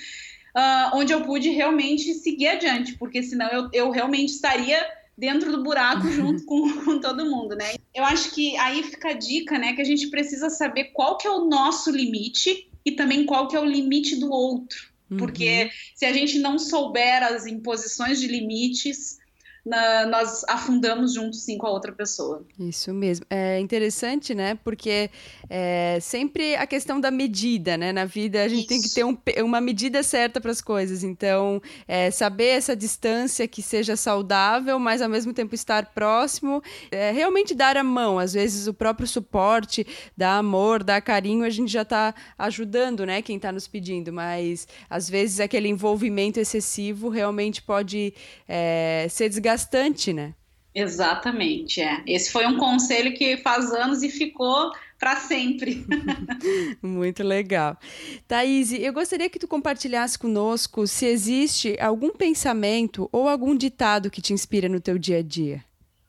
Uh, 0.55 0.97
onde 0.97 1.13
eu 1.13 1.21
pude 1.21 1.49
realmente 1.49 2.13
seguir 2.13 2.49
adiante, 2.49 2.97
porque 2.97 3.23
senão 3.23 3.47
eu, 3.49 3.69
eu 3.73 3.89
realmente 3.89 4.33
estaria 4.33 4.85
dentro 5.21 5.51
do 5.51 5.61
buraco 5.61 6.09
junto 6.09 6.43
com, 6.45 6.67
com, 6.83 6.99
todo 6.99 7.29
mundo, 7.29 7.55
né? 7.55 7.75
Eu 7.93 8.03
acho 8.03 8.31
que 8.31 8.57
aí 8.57 8.81
fica 8.81 9.09
a 9.09 9.13
dica, 9.13 9.59
né, 9.59 9.73
que 9.73 9.81
a 9.81 9.85
gente 9.85 10.09
precisa 10.09 10.49
saber 10.49 10.85
qual 10.85 11.15
que 11.15 11.27
é 11.27 11.29
o 11.29 11.47
nosso 11.47 11.91
limite 11.91 12.67
e 12.83 12.93
também 12.93 13.23
qual 13.23 13.47
que 13.47 13.55
é 13.55 13.59
o 13.59 13.65
limite 13.65 14.15
do 14.15 14.31
outro. 14.31 14.89
Porque 15.17 15.65
uhum. 15.65 15.69
se 15.93 16.05
a 16.05 16.13
gente 16.13 16.39
não 16.39 16.57
souber 16.57 17.21
as 17.21 17.45
imposições 17.45 18.19
de 18.19 18.27
limites, 18.27 19.17
na, 19.63 20.07
nós 20.07 20.43
afundamos 20.49 21.13
junto 21.13 21.35
sim 21.35 21.57
com 21.57 21.67
a 21.67 21.69
outra 21.69 21.91
pessoa. 21.91 22.43
Isso 22.59 22.91
mesmo. 22.93 23.25
É 23.29 23.59
interessante, 23.59 24.33
né? 24.33 24.55
Porque 24.63 25.09
é 25.47 25.99
sempre 26.01 26.55
a 26.55 26.65
questão 26.65 26.99
da 26.99 27.11
medida, 27.11 27.77
né? 27.77 27.91
Na 27.91 28.05
vida 28.05 28.43
a 28.43 28.47
gente 28.47 28.61
Isso. 28.61 28.67
tem 28.67 28.81
que 28.81 28.89
ter 28.89 29.05
um, 29.05 29.45
uma 29.45 29.61
medida 29.61 30.01
certa 30.01 30.41
para 30.41 30.49
as 30.49 30.61
coisas. 30.61 31.03
Então, 31.03 31.61
é, 31.87 32.09
saber 32.09 32.47
essa 32.47 32.75
distância 32.75 33.47
que 33.47 33.61
seja 33.61 33.95
saudável, 33.95 34.79
mas 34.79 34.99
ao 34.99 35.09
mesmo 35.09 35.31
tempo 35.31 35.53
estar 35.53 35.93
próximo, 35.93 36.63
é, 36.89 37.11
realmente 37.11 37.53
dar 37.53 37.77
a 37.77 37.83
mão. 37.83 38.17
Às 38.17 38.33
vezes 38.33 38.65
o 38.65 38.73
próprio 38.73 39.07
suporte, 39.07 39.85
dar 40.17 40.37
amor, 40.37 40.83
dar 40.83 41.01
carinho, 41.01 41.45
a 41.45 41.49
gente 41.51 41.71
já 41.71 41.83
está 41.83 42.15
ajudando, 42.35 43.05
né? 43.05 43.21
Quem 43.21 43.35
está 43.35 43.51
nos 43.51 43.67
pedindo. 43.67 44.11
Mas 44.11 44.67
às 44.89 45.07
vezes 45.07 45.39
aquele 45.39 45.67
envolvimento 45.67 46.39
excessivo 46.39 47.09
realmente 47.09 47.61
pode 47.61 48.11
é, 48.47 49.05
ser 49.07 49.29
desgastante 49.29 49.50
desgastante, 49.51 50.13
né? 50.13 50.33
Exatamente, 50.73 51.81
é. 51.81 52.01
Esse 52.07 52.31
foi 52.31 52.45
um 52.45 52.57
conselho 52.57 53.13
que 53.13 53.35
faz 53.37 53.73
anos 53.73 54.03
e 54.03 54.09
ficou 54.09 54.71
para 54.97 55.17
sempre. 55.17 55.85
Muito 56.81 57.23
legal. 57.23 57.77
Thaís, 58.25 58.71
eu 58.71 58.93
gostaria 58.93 59.29
que 59.29 59.39
tu 59.39 59.47
compartilhasse 59.47 60.17
conosco 60.17 60.87
se 60.87 61.05
existe 61.05 61.75
algum 61.79 62.11
pensamento 62.11 63.09
ou 63.11 63.27
algum 63.27 63.55
ditado 63.55 64.09
que 64.09 64.21
te 64.21 64.31
inspira 64.31 64.69
no 64.69 64.79
teu 64.79 64.97
dia 64.97 65.17
a 65.17 65.21
dia. 65.21 65.63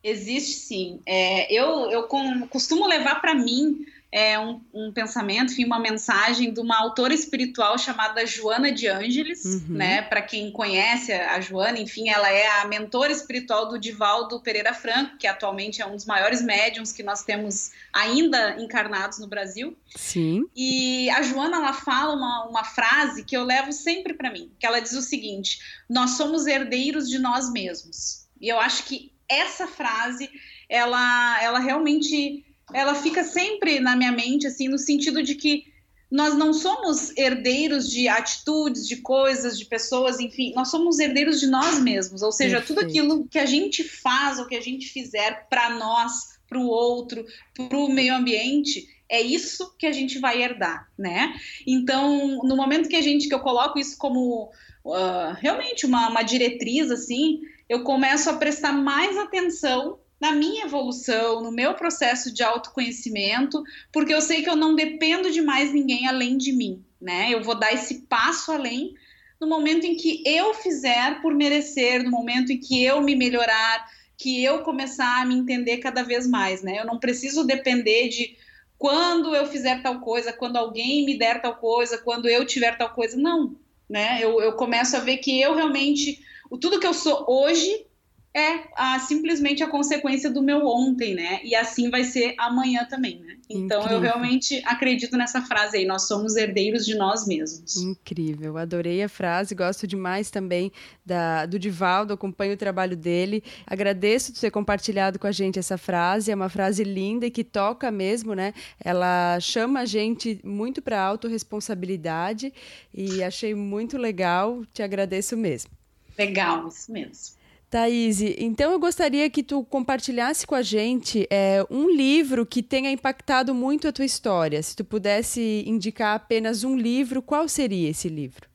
Existe 0.05 0.59
sim. 0.61 1.01
É, 1.07 1.53
eu, 1.53 1.91
eu 1.91 2.05
costumo 2.49 2.87
levar 2.87 3.21
para 3.21 3.35
mim 3.35 3.85
é, 4.13 4.39
um, 4.39 4.61
um, 4.75 4.93
pensamento, 4.93 5.53
enfim, 5.53 5.65
uma 5.65 5.79
mensagem 5.79 6.53
de 6.53 6.61
uma 6.61 6.79
autora 6.79 7.15
espiritual 7.15 7.79
chamada 7.79 8.27
Joana 8.27 8.71
de 8.71 8.87
Ângeles, 8.87 9.43
uhum. 9.43 9.77
né? 9.77 10.03
Para 10.03 10.21
quem 10.21 10.53
conhece 10.53 11.11
a 11.15 11.41
Joana, 11.41 11.81
enfim, 11.81 12.11
ela 12.11 12.31
é 12.31 12.61
a 12.61 12.67
mentora 12.67 13.11
espiritual 13.11 13.71
do 13.71 13.79
Divaldo 13.79 14.39
Pereira 14.41 14.75
Franco, 14.75 15.17
que 15.17 15.27
atualmente 15.27 15.81
é 15.81 15.87
um 15.87 15.97
dos 15.97 16.05
maiores 16.05 16.43
médiums 16.43 16.93
que 16.93 17.03
nós 17.03 17.25
temos 17.25 17.71
ainda 17.91 18.61
encarnados 18.61 19.19
no 19.19 19.27
Brasil. 19.27 19.75
Sim. 19.97 20.47
E 20.55 21.09
a 21.09 21.23
Joana 21.23 21.57
ela 21.57 21.73
fala 21.73 22.15
uma, 22.15 22.45
uma 22.49 22.65
frase 22.65 23.25
que 23.25 23.35
eu 23.35 23.45
levo 23.45 23.73
sempre 23.73 24.13
para 24.13 24.31
mim, 24.31 24.53
que 24.61 24.67
ela 24.67 24.81
diz 24.81 24.93
o 24.93 25.01
seguinte: 25.01 25.59
nós 25.89 26.11
somos 26.11 26.47
herdeiros 26.47 27.09
de 27.09 27.19
nós 27.19 27.51
mesmos. 27.51 28.27
E 28.39 28.47
eu 28.47 28.61
acho 28.61 28.85
que 28.85 29.11
essa 29.27 29.67
frase, 29.67 30.29
ela, 30.69 31.43
ela 31.43 31.59
realmente 31.59 32.45
ela 32.75 32.95
fica 32.95 33.25
sempre 33.25 33.81
na 33.81 33.97
minha 33.97 34.13
mente, 34.13 34.47
assim, 34.47 34.69
no 34.69 34.79
sentido 34.79 35.23
de 35.23 35.35
que 35.35 35.65
nós 36.13 36.35
não 36.35 36.53
somos 36.53 37.17
herdeiros 37.17 37.91
de 37.91 38.07
atitudes, 38.07 38.87
de 38.87 38.97
coisas, 38.97 39.59
de 39.59 39.65
pessoas, 39.65 40.21
enfim, 40.21 40.53
nós 40.55 40.69
somos 40.69 40.99
herdeiros 40.99 41.41
de 41.41 41.47
nós 41.47 41.81
mesmos. 41.81 42.21
Ou 42.21 42.31
seja, 42.31 42.59
Perfeito. 42.59 42.81
tudo 42.81 42.87
aquilo 42.87 43.27
que 43.29 43.39
a 43.39 43.47
gente 43.47 43.83
faz 43.83 44.39
ou 44.39 44.47
que 44.47 44.55
a 44.55 44.61
gente 44.61 44.89
fizer 44.89 45.47
para 45.49 45.71
nós, 45.71 46.39
para 46.47 46.59
o 46.59 46.67
outro, 46.67 47.25
para 47.55 47.79
o 47.79 47.89
meio 47.89 48.15
ambiente, 48.15 48.87
é 49.09 49.23
isso 49.23 49.75
que 49.79 49.87
a 49.87 49.93
gente 49.93 50.19
vai 50.19 50.43
herdar, 50.43 50.87
né? 50.99 51.35
Então, 51.67 52.41
no 52.45 52.57
momento 52.57 52.91
que 52.91 52.97
a 52.97 53.03
gente, 53.03 53.27
que 53.27 53.35
eu 53.35 53.41
coloco 53.41 53.79
isso 53.79 53.97
como 53.97 54.51
uh, 54.85 55.33
realmente 55.39 55.87
uma, 55.87 56.11
uma 56.11 56.23
diretriz, 56.23 56.91
assim, 56.91 57.41
eu 57.71 57.85
começo 57.85 58.29
a 58.29 58.35
prestar 58.35 58.73
mais 58.73 59.17
atenção 59.17 59.99
na 60.23 60.31
minha 60.31 60.67
evolução, 60.67 61.43
no 61.43 61.51
meu 61.51 61.75
processo 61.75 62.33
de 62.33 62.45
autoconhecimento, 62.45 63.61
porque 63.91 64.15
eu 64.15 64.21
sei 64.21 64.41
que 64.41 64.49
eu 64.49 64.55
não 64.55 64.77
dependo 64.77 65.33
de 65.33 65.43
mais 65.43 65.73
ninguém 65.73 66.07
além 66.07 66.39
de 66.39 66.53
mim, 66.53 66.81
né? 67.01 67.35
Eu 67.35 67.43
vou 67.43 67.57
dar 67.57 67.73
esse 67.73 68.03
passo 68.03 68.53
além 68.53 68.95
no 69.41 69.49
momento 69.49 69.85
em 69.85 69.97
que 69.97 70.23
eu 70.25 70.55
fizer 70.55 71.21
por 71.21 71.35
merecer, 71.35 72.05
no 72.05 72.11
momento 72.13 72.53
em 72.53 72.61
que 72.61 72.85
eu 72.85 73.01
me 73.01 73.17
melhorar, 73.17 73.85
que 74.17 74.45
eu 74.45 74.61
começar 74.61 75.23
a 75.23 75.25
me 75.27 75.35
entender 75.35 75.79
cada 75.79 76.05
vez 76.05 76.25
mais, 76.25 76.63
né? 76.63 76.79
Eu 76.79 76.87
não 76.87 77.01
preciso 77.01 77.45
depender 77.45 78.09
de 78.09 78.37
quando 78.79 79.35
eu 79.35 79.49
fizer 79.49 79.83
tal 79.83 79.99
coisa, 79.99 80.33
quando 80.33 80.57
alguém 80.57 81.05
me 81.05 81.19
der 81.19 81.43
tal 81.43 81.57
coisa, 81.57 81.99
quando 81.99 82.29
eu 82.29 82.47
tiver 82.47 82.79
tal 82.79 82.91
coisa. 82.91 83.17
Não, 83.17 83.57
né? 83.91 84.21
Eu, 84.21 84.41
eu 84.41 84.53
começo 84.53 84.97
a 84.97 85.01
ver 85.01 85.17
que 85.17 85.41
eu 85.41 85.57
realmente, 85.57 86.25
tudo 86.61 86.79
que 86.79 86.87
eu 86.87 86.95
sou 86.95 87.25
hoje 87.27 87.87
é 88.35 88.63
a, 88.75 88.99
simplesmente 88.99 89.63
a 89.63 89.69
consequência 89.69 90.31
do 90.31 90.43
meu 90.43 90.67
ontem, 90.67 91.15
né? 91.15 91.41
E 91.45 91.55
assim 91.55 91.91
vai 91.91 92.03
ser 92.03 92.35
amanhã 92.39 92.87
também, 92.89 93.21
né? 93.21 93.37
Então 93.49 93.83
Incrível. 93.83 93.97
eu 93.99 94.01
realmente 94.01 94.63
acredito 94.65 95.19
nessa 95.19 95.43
frase 95.43 95.77
aí, 95.77 95.85
nós 95.85 96.09
somos 96.09 96.35
herdeiros 96.35 96.87
de 96.87 96.95
nós 96.95 97.27
mesmos. 97.27 97.77
Incrível, 97.77 98.57
adorei 98.57 99.03
a 99.03 99.09
frase, 99.09 99.55
gosto 99.55 99.87
demais 99.87 100.31
também 100.31 100.73
da, 101.05 101.45
do 101.45 101.59
Divaldo, 101.59 102.15
acompanho 102.15 102.55
o 102.55 102.57
trabalho 102.57 102.97
dele. 102.97 103.45
Agradeço 103.67 104.33
por 104.33 104.41
ter 104.41 104.51
compartilhado 104.51 105.19
com 105.19 105.27
a 105.27 105.33
gente 105.33 105.59
essa 105.59 105.77
frase, 105.77 106.31
é 106.31 106.35
uma 106.35 106.49
frase 106.49 106.85
linda 106.85 107.27
e 107.27 107.31
que 107.31 107.45
toca 107.45 107.91
mesmo, 107.91 108.35
né? 108.35 108.55
Ela 108.83 109.39
chama 109.41 109.81
a 109.81 109.85
gente 109.85 110.41
muito 110.43 110.81
para 110.81 110.99
a 110.99 111.05
autorresponsabilidade 111.05 112.51
e 112.95 113.23
achei 113.23 113.55
muito 113.55 113.99
legal, 113.99 114.63
te 114.73 114.83
agradeço 114.83 115.37
mesmo. 115.37 115.71
Legal, 116.17 116.69
isso 116.69 116.91
mesmo. 116.91 117.42
Thaís, 117.73 118.21
então 118.21 118.71
eu 118.71 118.79
gostaria 118.79 119.31
que 119.31 119.43
tu 119.43 119.65
compartilhasse 119.65 120.47
com 120.47 120.55
a 120.55 120.61
gente 120.61 121.27
é, 121.31 121.65
um 121.71 121.89
livro 121.91 122.45
que 122.45 122.63
tenha 122.63 122.91
impactado 122.91 123.55
muito 123.55 123.89
a 123.89 123.93
tua 123.93 124.05
história. 124.05 124.63
Se 124.63 124.77
tu 124.77 124.85
pudesse 124.85 125.65
indicar 125.67 126.15
apenas 126.15 126.65
um 126.65 126.77
livro, 126.77 127.23
qual 127.23 127.49
seria 127.49 127.89
esse 127.89 128.11
livro? 128.11 128.47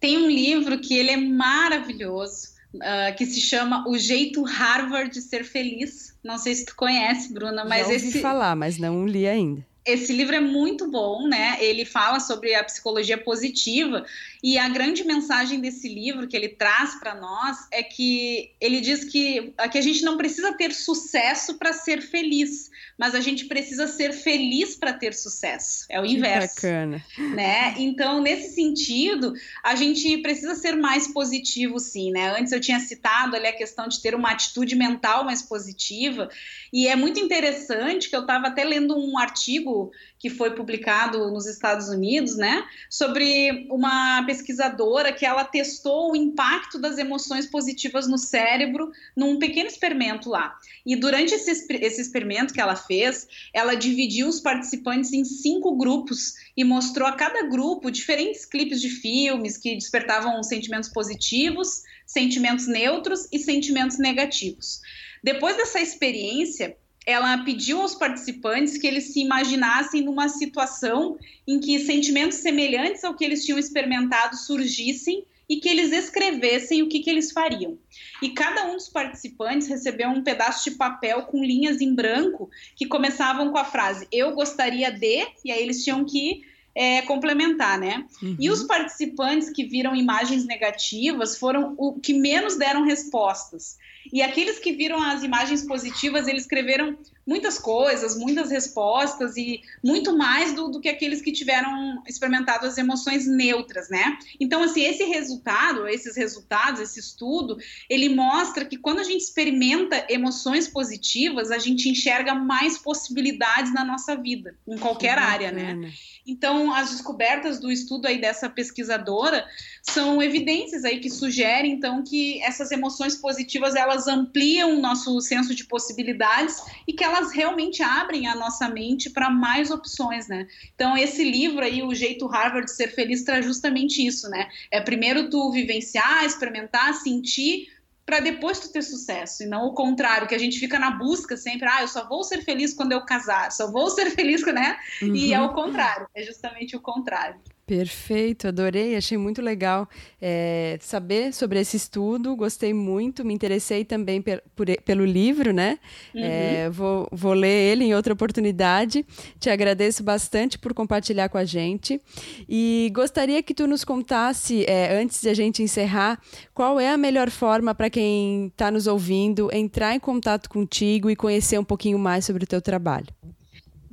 Tem 0.00 0.16
um 0.16 0.26
livro 0.26 0.78
que 0.78 0.96
ele 0.96 1.10
é 1.10 1.18
maravilhoso, 1.18 2.48
uh, 2.76 3.14
que 3.18 3.26
se 3.26 3.42
chama 3.42 3.86
O 3.86 3.98
Jeito 3.98 4.42
Harvard 4.42 5.12
de 5.12 5.20
Ser 5.20 5.44
Feliz. 5.44 6.14
Não 6.24 6.38
sei 6.38 6.54
se 6.54 6.64
tu 6.64 6.74
conhece, 6.74 7.34
Bruna, 7.34 7.62
mas 7.62 7.86
Já 7.86 7.92
ouvi 7.92 8.08
esse... 8.08 8.20
falar, 8.22 8.56
mas 8.56 8.78
não 8.78 9.06
li 9.06 9.28
ainda. 9.28 9.62
esse 9.84 10.12
livro 10.14 10.34
é 10.34 10.40
muito 10.40 10.90
bom, 10.90 11.28
né? 11.28 11.58
Ele 11.60 11.84
fala 11.84 12.20
sobre 12.20 12.54
a 12.54 12.64
psicologia 12.64 13.18
positiva 13.18 14.04
e 14.42 14.58
a 14.58 14.68
grande 14.68 15.04
mensagem 15.04 15.60
desse 15.60 15.88
livro 15.88 16.28
que 16.28 16.36
ele 16.36 16.48
traz 16.48 16.94
para 16.98 17.14
nós 17.14 17.66
é 17.70 17.82
que 17.82 18.52
ele 18.60 18.80
diz 18.80 19.04
que, 19.04 19.52
que 19.70 19.78
a 19.78 19.82
gente 19.82 20.02
não 20.02 20.16
precisa 20.16 20.52
ter 20.52 20.72
sucesso 20.72 21.54
para 21.54 21.72
ser 21.72 22.00
feliz, 22.02 22.70
mas 22.98 23.14
a 23.14 23.20
gente 23.20 23.46
precisa 23.46 23.86
ser 23.86 24.12
feliz 24.12 24.74
para 24.74 24.92
ter 24.92 25.14
sucesso. 25.14 25.86
É 25.88 26.00
o 26.00 26.04
que 26.04 26.12
inverso. 26.12 26.54
Bacana. 26.56 27.04
Né? 27.34 27.74
Então, 27.78 28.20
nesse 28.20 28.54
sentido, 28.54 29.34
a 29.62 29.74
gente 29.74 30.18
precisa 30.18 30.54
ser 30.54 30.76
mais 30.76 31.08
positivo, 31.08 31.78
sim, 31.78 32.10
né? 32.10 32.38
Antes 32.38 32.52
eu 32.52 32.60
tinha 32.60 32.80
citado 32.80 33.36
ali 33.36 33.46
a 33.46 33.56
questão 33.56 33.88
de 33.88 34.00
ter 34.00 34.14
uma 34.14 34.30
atitude 34.30 34.74
mental 34.74 35.24
mais 35.24 35.42
positiva, 35.42 36.28
e 36.72 36.88
é 36.88 36.96
muito 36.96 37.20
interessante 37.20 38.08
que 38.08 38.16
eu 38.16 38.20
estava 38.20 38.48
até 38.48 38.64
lendo 38.64 38.96
um 38.96 39.18
artigo 39.18 39.90
que 40.18 40.30
foi 40.30 40.54
publicado 40.54 41.30
nos 41.30 41.46
Estados 41.46 41.88
Unidos, 41.88 42.36
né, 42.36 42.64
sobre 42.88 43.66
uma 43.70 44.24
pesquisadora 44.24 45.12
que 45.12 45.26
ela 45.26 45.44
testou 45.44 46.12
o 46.12 46.16
impacto 46.16 46.78
das 46.78 46.98
emoções 46.98 47.46
positivas 47.46 48.08
no 48.08 48.18
cérebro 48.18 48.90
num 49.16 49.38
pequeno 49.38 49.68
experimento 49.68 50.30
lá. 50.30 50.58
E 50.84 50.96
durante 50.96 51.34
esse, 51.34 51.66
esse 51.70 52.00
experimento 52.00 52.54
que 52.54 52.60
ela 52.60 52.76
fez, 52.76 53.28
ela 53.52 53.74
dividiu 53.74 54.28
os 54.28 54.40
participantes 54.40 55.12
em 55.12 55.24
cinco 55.24 55.76
grupos 55.76 56.34
e 56.56 56.64
mostrou 56.64 57.06
a 57.06 57.12
cada 57.12 57.42
grupo 57.42 57.90
diferentes 57.90 58.44
clipes 58.44 58.80
de 58.80 58.88
filmes 58.88 59.58
que 59.58 59.74
despertavam 59.74 60.42
sentimentos 60.42 60.88
positivos, 60.88 61.82
sentimentos 62.06 62.66
neutros 62.66 63.28
e 63.32 63.38
sentimentos 63.38 63.98
negativos. 63.98 64.80
Depois 65.22 65.56
dessa 65.56 65.80
experiência, 65.80 66.76
ela 67.06 67.38
pediu 67.44 67.80
aos 67.80 67.94
participantes 67.94 68.76
que 68.76 68.86
eles 68.86 69.12
se 69.12 69.20
imaginassem 69.20 70.02
numa 70.02 70.28
situação 70.28 71.16
em 71.46 71.60
que 71.60 71.78
sentimentos 71.78 72.38
semelhantes 72.38 73.04
ao 73.04 73.14
que 73.14 73.24
eles 73.24 73.44
tinham 73.44 73.58
experimentado 73.58 74.36
surgissem 74.36 75.24
e 75.48 75.56
que 75.60 75.68
eles 75.68 75.92
escrevessem 75.92 76.82
o 76.82 76.88
que, 76.88 76.98
que 76.98 77.08
eles 77.08 77.30
fariam. 77.30 77.78
E 78.20 78.30
cada 78.30 78.66
um 78.66 78.72
dos 78.72 78.88
participantes 78.88 79.68
recebeu 79.68 80.08
um 80.08 80.24
pedaço 80.24 80.68
de 80.68 80.76
papel 80.76 81.22
com 81.22 81.44
linhas 81.44 81.80
em 81.80 81.94
branco 81.94 82.50
que 82.74 82.86
começavam 82.86 83.52
com 83.52 83.58
a 83.58 83.64
frase 83.64 84.08
eu 84.10 84.32
gostaria 84.32 84.90
de, 84.90 85.24
e 85.44 85.52
aí 85.52 85.62
eles 85.62 85.84
tinham 85.84 86.04
que 86.04 86.42
é, 86.74 87.00
complementar, 87.02 87.78
né? 87.78 88.04
Uhum. 88.22 88.36
E 88.38 88.50
os 88.50 88.62
participantes 88.64 89.48
que 89.48 89.64
viram 89.64 89.96
imagens 89.96 90.44
negativas 90.44 91.38
foram 91.38 91.74
o 91.78 91.98
que 91.98 92.12
menos 92.12 92.58
deram 92.58 92.84
respostas. 92.84 93.78
E 94.12 94.22
aqueles 94.22 94.58
que 94.58 94.72
viram 94.72 95.02
as 95.02 95.22
imagens 95.22 95.64
positivas, 95.64 96.26
eles 96.26 96.42
escreveram 96.42 96.96
muitas 97.26 97.58
coisas, 97.58 98.16
muitas 98.16 98.50
respostas 98.50 99.36
e 99.36 99.60
muito 99.82 100.16
mais 100.16 100.54
do, 100.54 100.68
do, 100.68 100.80
que 100.80 100.88
aqueles 100.88 101.20
que 101.20 101.32
tiveram 101.32 102.02
experimentado 102.06 102.66
as 102.66 102.78
emoções 102.78 103.26
neutras, 103.26 103.88
né? 103.88 104.16
Então, 104.38 104.62
assim, 104.62 104.82
esse 104.82 105.04
resultado, 105.04 105.88
esses 105.88 106.16
resultados, 106.16 106.80
esse 106.80 107.00
estudo, 107.00 107.58
ele 107.90 108.08
mostra 108.08 108.64
que 108.64 108.76
quando 108.76 109.00
a 109.00 109.04
gente 109.04 109.22
experimenta 109.22 110.06
emoções 110.08 110.68
positivas, 110.68 111.50
a 111.50 111.58
gente 111.58 111.88
enxerga 111.88 112.34
mais 112.34 112.78
possibilidades 112.78 113.74
na 113.74 113.84
nossa 113.84 114.14
vida, 114.14 114.54
em 114.68 114.78
qualquer 114.78 115.18
área, 115.18 115.50
né? 115.50 115.90
Então, 116.26 116.72
as 116.74 116.90
descobertas 116.90 117.58
do 117.58 117.70
estudo 117.70 118.06
aí 118.06 118.20
dessa 118.20 118.50
pesquisadora 118.50 119.46
são 119.80 120.20
evidências 120.20 120.84
aí 120.84 120.98
que 120.98 121.08
sugerem, 121.08 121.72
então, 121.72 122.02
que 122.02 122.42
essas 122.42 122.72
emoções 122.72 123.16
positivas, 123.16 123.74
elas 123.74 124.08
ampliam 124.08 124.76
o 124.76 124.80
nosso 124.80 125.20
senso 125.20 125.54
de 125.54 125.64
possibilidades 125.64 126.56
e 126.86 126.92
que 126.92 127.04
elas 127.04 127.15
realmente 127.32 127.82
abrem 127.82 128.26
a 128.26 128.34
nossa 128.34 128.68
mente 128.68 129.10
para 129.10 129.30
mais 129.30 129.70
opções, 129.70 130.28
né? 130.28 130.46
Então, 130.74 130.96
esse 130.96 131.24
livro 131.24 131.64
aí, 131.64 131.82
O 131.82 131.94
Jeito 131.94 132.26
Harvard 132.26 132.66
de 132.66 132.72
Ser 132.72 132.88
Feliz, 132.88 133.22
traz 133.22 133.44
justamente 133.44 134.04
isso, 134.06 134.28
né? 134.28 134.48
É 134.70 134.80
primeiro 134.80 135.30
tu 135.30 135.50
vivenciar, 135.50 136.24
experimentar, 136.24 136.94
sentir, 136.94 137.68
para 138.04 138.20
depois 138.20 138.60
tu 138.60 138.70
ter 138.72 138.82
sucesso, 138.82 139.42
e 139.42 139.46
não 139.46 139.66
o 139.66 139.74
contrário, 139.74 140.28
que 140.28 140.34
a 140.34 140.38
gente 140.38 140.60
fica 140.60 140.78
na 140.78 140.92
busca 140.92 141.36
sempre, 141.36 141.68
ah, 141.68 141.82
eu 141.82 141.88
só 141.88 142.08
vou 142.08 142.22
ser 142.22 142.40
feliz 142.44 142.72
quando 142.72 142.92
eu 142.92 143.04
casar, 143.04 143.50
só 143.50 143.70
vou 143.70 143.90
ser 143.90 144.10
feliz, 144.14 144.42
né? 144.46 144.78
Uhum. 145.02 145.14
E 145.16 145.34
é 145.34 145.40
o 145.40 145.52
contrário, 145.52 146.06
é 146.14 146.22
justamente 146.22 146.76
o 146.76 146.80
contrário. 146.80 147.40
Perfeito, 147.66 148.46
adorei, 148.46 148.94
achei 148.94 149.18
muito 149.18 149.42
legal 149.42 149.88
é, 150.22 150.78
saber 150.80 151.34
sobre 151.34 151.58
esse 151.58 151.76
estudo, 151.76 152.36
gostei 152.36 152.72
muito, 152.72 153.24
me 153.24 153.34
interessei 153.34 153.84
também 153.84 154.22
per, 154.22 154.40
por, 154.54 154.68
pelo 154.84 155.04
livro, 155.04 155.52
né? 155.52 155.80
Uhum. 156.14 156.22
É, 156.22 156.70
vou, 156.70 157.08
vou 157.10 157.32
ler 157.32 157.72
ele 157.72 157.82
em 157.82 157.92
outra 157.92 158.12
oportunidade. 158.12 159.04
Te 159.40 159.50
agradeço 159.50 160.04
bastante 160.04 160.56
por 160.56 160.72
compartilhar 160.72 161.28
com 161.28 161.38
a 161.38 161.44
gente 161.44 162.00
e 162.48 162.88
gostaria 162.94 163.42
que 163.42 163.52
tu 163.52 163.66
nos 163.66 163.82
contasse, 163.82 164.64
é, 164.68 164.96
antes 164.96 165.20
de 165.20 165.28
a 165.28 165.34
gente 165.34 165.60
encerrar, 165.60 166.20
qual 166.54 166.78
é 166.78 166.90
a 166.90 166.96
melhor 166.96 167.30
forma 167.30 167.74
para 167.74 167.90
quem 167.90 168.46
está 168.46 168.70
nos 168.70 168.86
ouvindo 168.86 169.50
entrar 169.52 169.92
em 169.92 169.98
contato 169.98 170.48
contigo 170.48 171.10
e 171.10 171.16
conhecer 171.16 171.58
um 171.58 171.64
pouquinho 171.64 171.98
mais 171.98 172.24
sobre 172.24 172.44
o 172.44 172.46
teu 172.46 172.62
trabalho. 172.62 173.08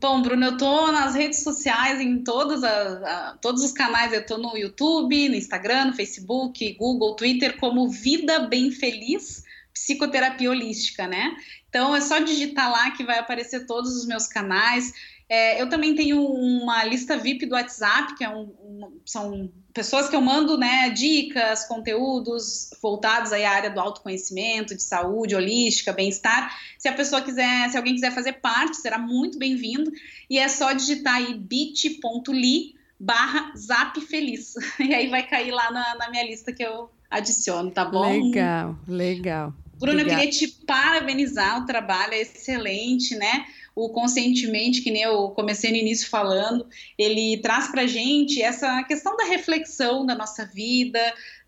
Bom, 0.03 0.21
Bruno, 0.21 0.47
eu 0.47 0.57
tô 0.57 0.91
nas 0.91 1.15
redes 1.15 1.43
sociais, 1.43 2.01
em 2.01 2.25
todos, 2.25 2.61
a, 2.61 3.29
a, 3.29 3.37
todos 3.37 3.63
os 3.63 3.71
canais. 3.71 4.11
Eu 4.11 4.25
tô 4.25 4.37
no 4.37 4.57
YouTube, 4.57 5.29
no 5.29 5.35
Instagram, 5.35 5.85
no 5.85 5.93
Facebook, 5.93 6.73
Google, 6.73 7.15
Twitter, 7.15 7.57
como 7.57 7.87
Vida 7.87 8.39
Bem 8.39 8.69
Feliz 8.69 9.45
Psicoterapia 9.73 10.51
Holística, 10.51 11.07
né? 11.07 11.33
Então 11.69 11.95
é 11.95 12.01
só 12.01 12.19
digitar 12.19 12.69
lá 12.69 12.91
que 12.91 13.05
vai 13.05 13.17
aparecer 13.17 13.65
todos 13.65 13.95
os 13.95 14.05
meus 14.05 14.27
canais. 14.27 14.91
É, 15.33 15.59
eu 15.59 15.67
também 15.67 15.95
tenho 15.95 16.23
uma 16.23 16.83
lista 16.83 17.17
VIP 17.17 17.47
do 17.47 17.55
WhatsApp, 17.55 18.15
que 18.15 18.23
é 18.23 18.29
um, 18.29 18.53
um, 18.63 18.99
são 19.03 19.51
pessoas 19.73 20.07
que 20.07 20.15
eu 20.15 20.21
mando 20.21 20.59
né, 20.59 20.91
dicas, 20.91 21.65
conteúdos 21.67 22.69
voltados 22.79 23.33
à 23.33 23.49
área 23.49 23.71
do 23.71 23.79
autoconhecimento, 23.79 24.75
de 24.75 24.83
saúde, 24.83 25.35
holística, 25.35 25.91
bem-estar. 25.91 26.55
Se 26.77 26.87
a 26.87 26.93
pessoa 26.93 27.19
quiser, 27.19 27.67
se 27.71 27.75
alguém 27.75 27.95
quiser 27.95 28.11
fazer 28.11 28.33
parte, 28.33 28.77
será 28.77 28.99
muito 28.99 29.39
bem-vindo. 29.39 29.91
E 30.29 30.37
é 30.37 30.47
só 30.47 30.71
digitar 30.71 31.15
aí 31.15 31.33
bit.ly 31.33 32.75
barra 32.99 33.53
zap 33.57 33.99
feliz. 34.01 34.53
E 34.79 34.93
aí 34.93 35.09
vai 35.09 35.25
cair 35.25 35.49
lá 35.49 35.71
na, 35.71 35.95
na 35.95 36.11
minha 36.11 36.27
lista 36.27 36.53
que 36.53 36.61
eu 36.61 36.91
adiciono, 37.09 37.71
tá 37.71 37.83
bom? 37.85 38.27
Legal, 38.27 38.77
legal. 38.87 39.51
Bruna, 39.79 40.01
eu 40.01 40.07
queria 40.07 40.29
te 40.29 40.47
parabenizar, 40.47 41.61
o 41.61 41.65
trabalho 41.65 42.13
é 42.13 42.21
excelente, 42.21 43.15
né? 43.15 43.45
o 43.75 43.89
conscientemente, 43.89 44.81
que 44.81 44.91
nem 44.91 45.01
eu 45.01 45.29
comecei 45.31 45.71
no 45.71 45.77
início 45.77 46.07
falando, 46.07 46.67
ele 46.97 47.39
traz 47.41 47.69
para 47.69 47.87
gente 47.87 48.41
essa 48.41 48.83
questão 48.83 49.17
da 49.17 49.25
reflexão 49.25 50.05
da 50.05 50.13
nossa 50.13 50.45
vida, 50.45 50.99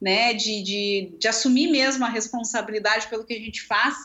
né, 0.01 0.33
de, 0.33 0.63
de, 0.63 1.13
de 1.19 1.27
assumir 1.27 1.67
mesmo 1.67 2.03
a 2.03 2.09
responsabilidade 2.09 3.07
pelo 3.07 3.25
que 3.25 3.33
a 3.33 3.39
gente 3.39 3.61
faz 3.61 3.95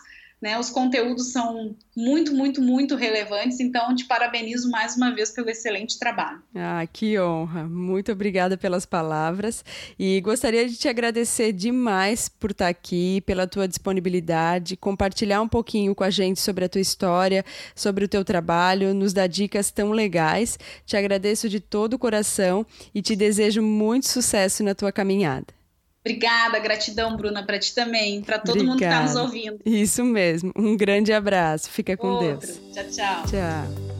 né? 0.41 0.59
Os 0.59 0.71
conteúdos 0.71 1.33
são 1.33 1.77
muito, 1.97 2.33
muito, 2.35 2.63
muito 2.63 2.97
relevantes, 2.97 3.61
então 3.61 3.95
te 3.95 4.05
parabenizo 4.07 4.71
mais 4.71 4.97
uma 4.97 5.15
vez 5.15 5.31
pelo 5.31 5.51
excelente 5.51 5.99
trabalho. 5.99 6.43
Ah, 6.55 6.87
que 6.91 7.19
honra! 7.19 7.69
Muito 7.69 8.11
obrigada 8.11 8.57
pelas 8.57 8.87
palavras 8.87 9.65
e 9.99 10.21
gostaria 10.21 10.67
de 10.69 10.77
te 10.77 10.89
agradecer 10.89 11.53
demais 11.53 12.29
por 12.29 12.53
estar 12.53 12.69
aqui, 12.69 13.21
pela 13.23 13.47
tua 13.47 13.69
disponibilidade, 13.69 14.77
compartilhar 14.77 15.43
um 15.43 15.49
pouquinho 15.49 15.95
com 15.95 16.05
a 16.05 16.11
gente 16.11 16.41
sobre 16.41 16.65
a 16.65 16.69
tua 16.69 16.81
história, 16.81 17.45
sobre 17.75 18.05
o 18.05 18.09
teu 18.09 18.25
trabalho, 18.25 18.95
nos 18.95 19.13
dar 19.13 19.27
dicas 19.27 19.71
tão 19.71 19.91
legais. 19.91 20.59
Te 20.87 20.97
agradeço 20.97 21.49
de 21.49 21.61
todo 21.61 21.95
o 21.95 21.99
coração 21.99 22.67
e 22.95 23.03
te 23.03 23.15
desejo 23.15 23.61
muito 23.63 24.09
sucesso 24.09 24.65
na 24.65 24.75
tua 24.75 24.91
caminhada. 24.91 25.60
Obrigada, 26.05 26.59
gratidão, 26.59 27.17
Bruna, 27.17 27.45
para 27.45 27.59
ti 27.59 27.75
também, 27.75 28.23
para 28.23 28.39
todo 28.39 28.53
Obrigada. 28.53 28.71
mundo 28.71 28.79
que 28.79 28.85
está 28.85 29.03
nos 29.03 29.17
ouvindo. 29.17 29.61
Isso 29.67 30.03
mesmo. 30.05 30.53
Um 30.57 30.77
grande 30.77 31.13
abraço. 31.13 31.71
Fica 31.71 31.97
com 31.97 32.09
Outro. 32.09 32.47
Deus. 32.47 32.61
Tchau, 32.73 32.85
tchau. 32.85 33.23
Tchau. 33.27 34.00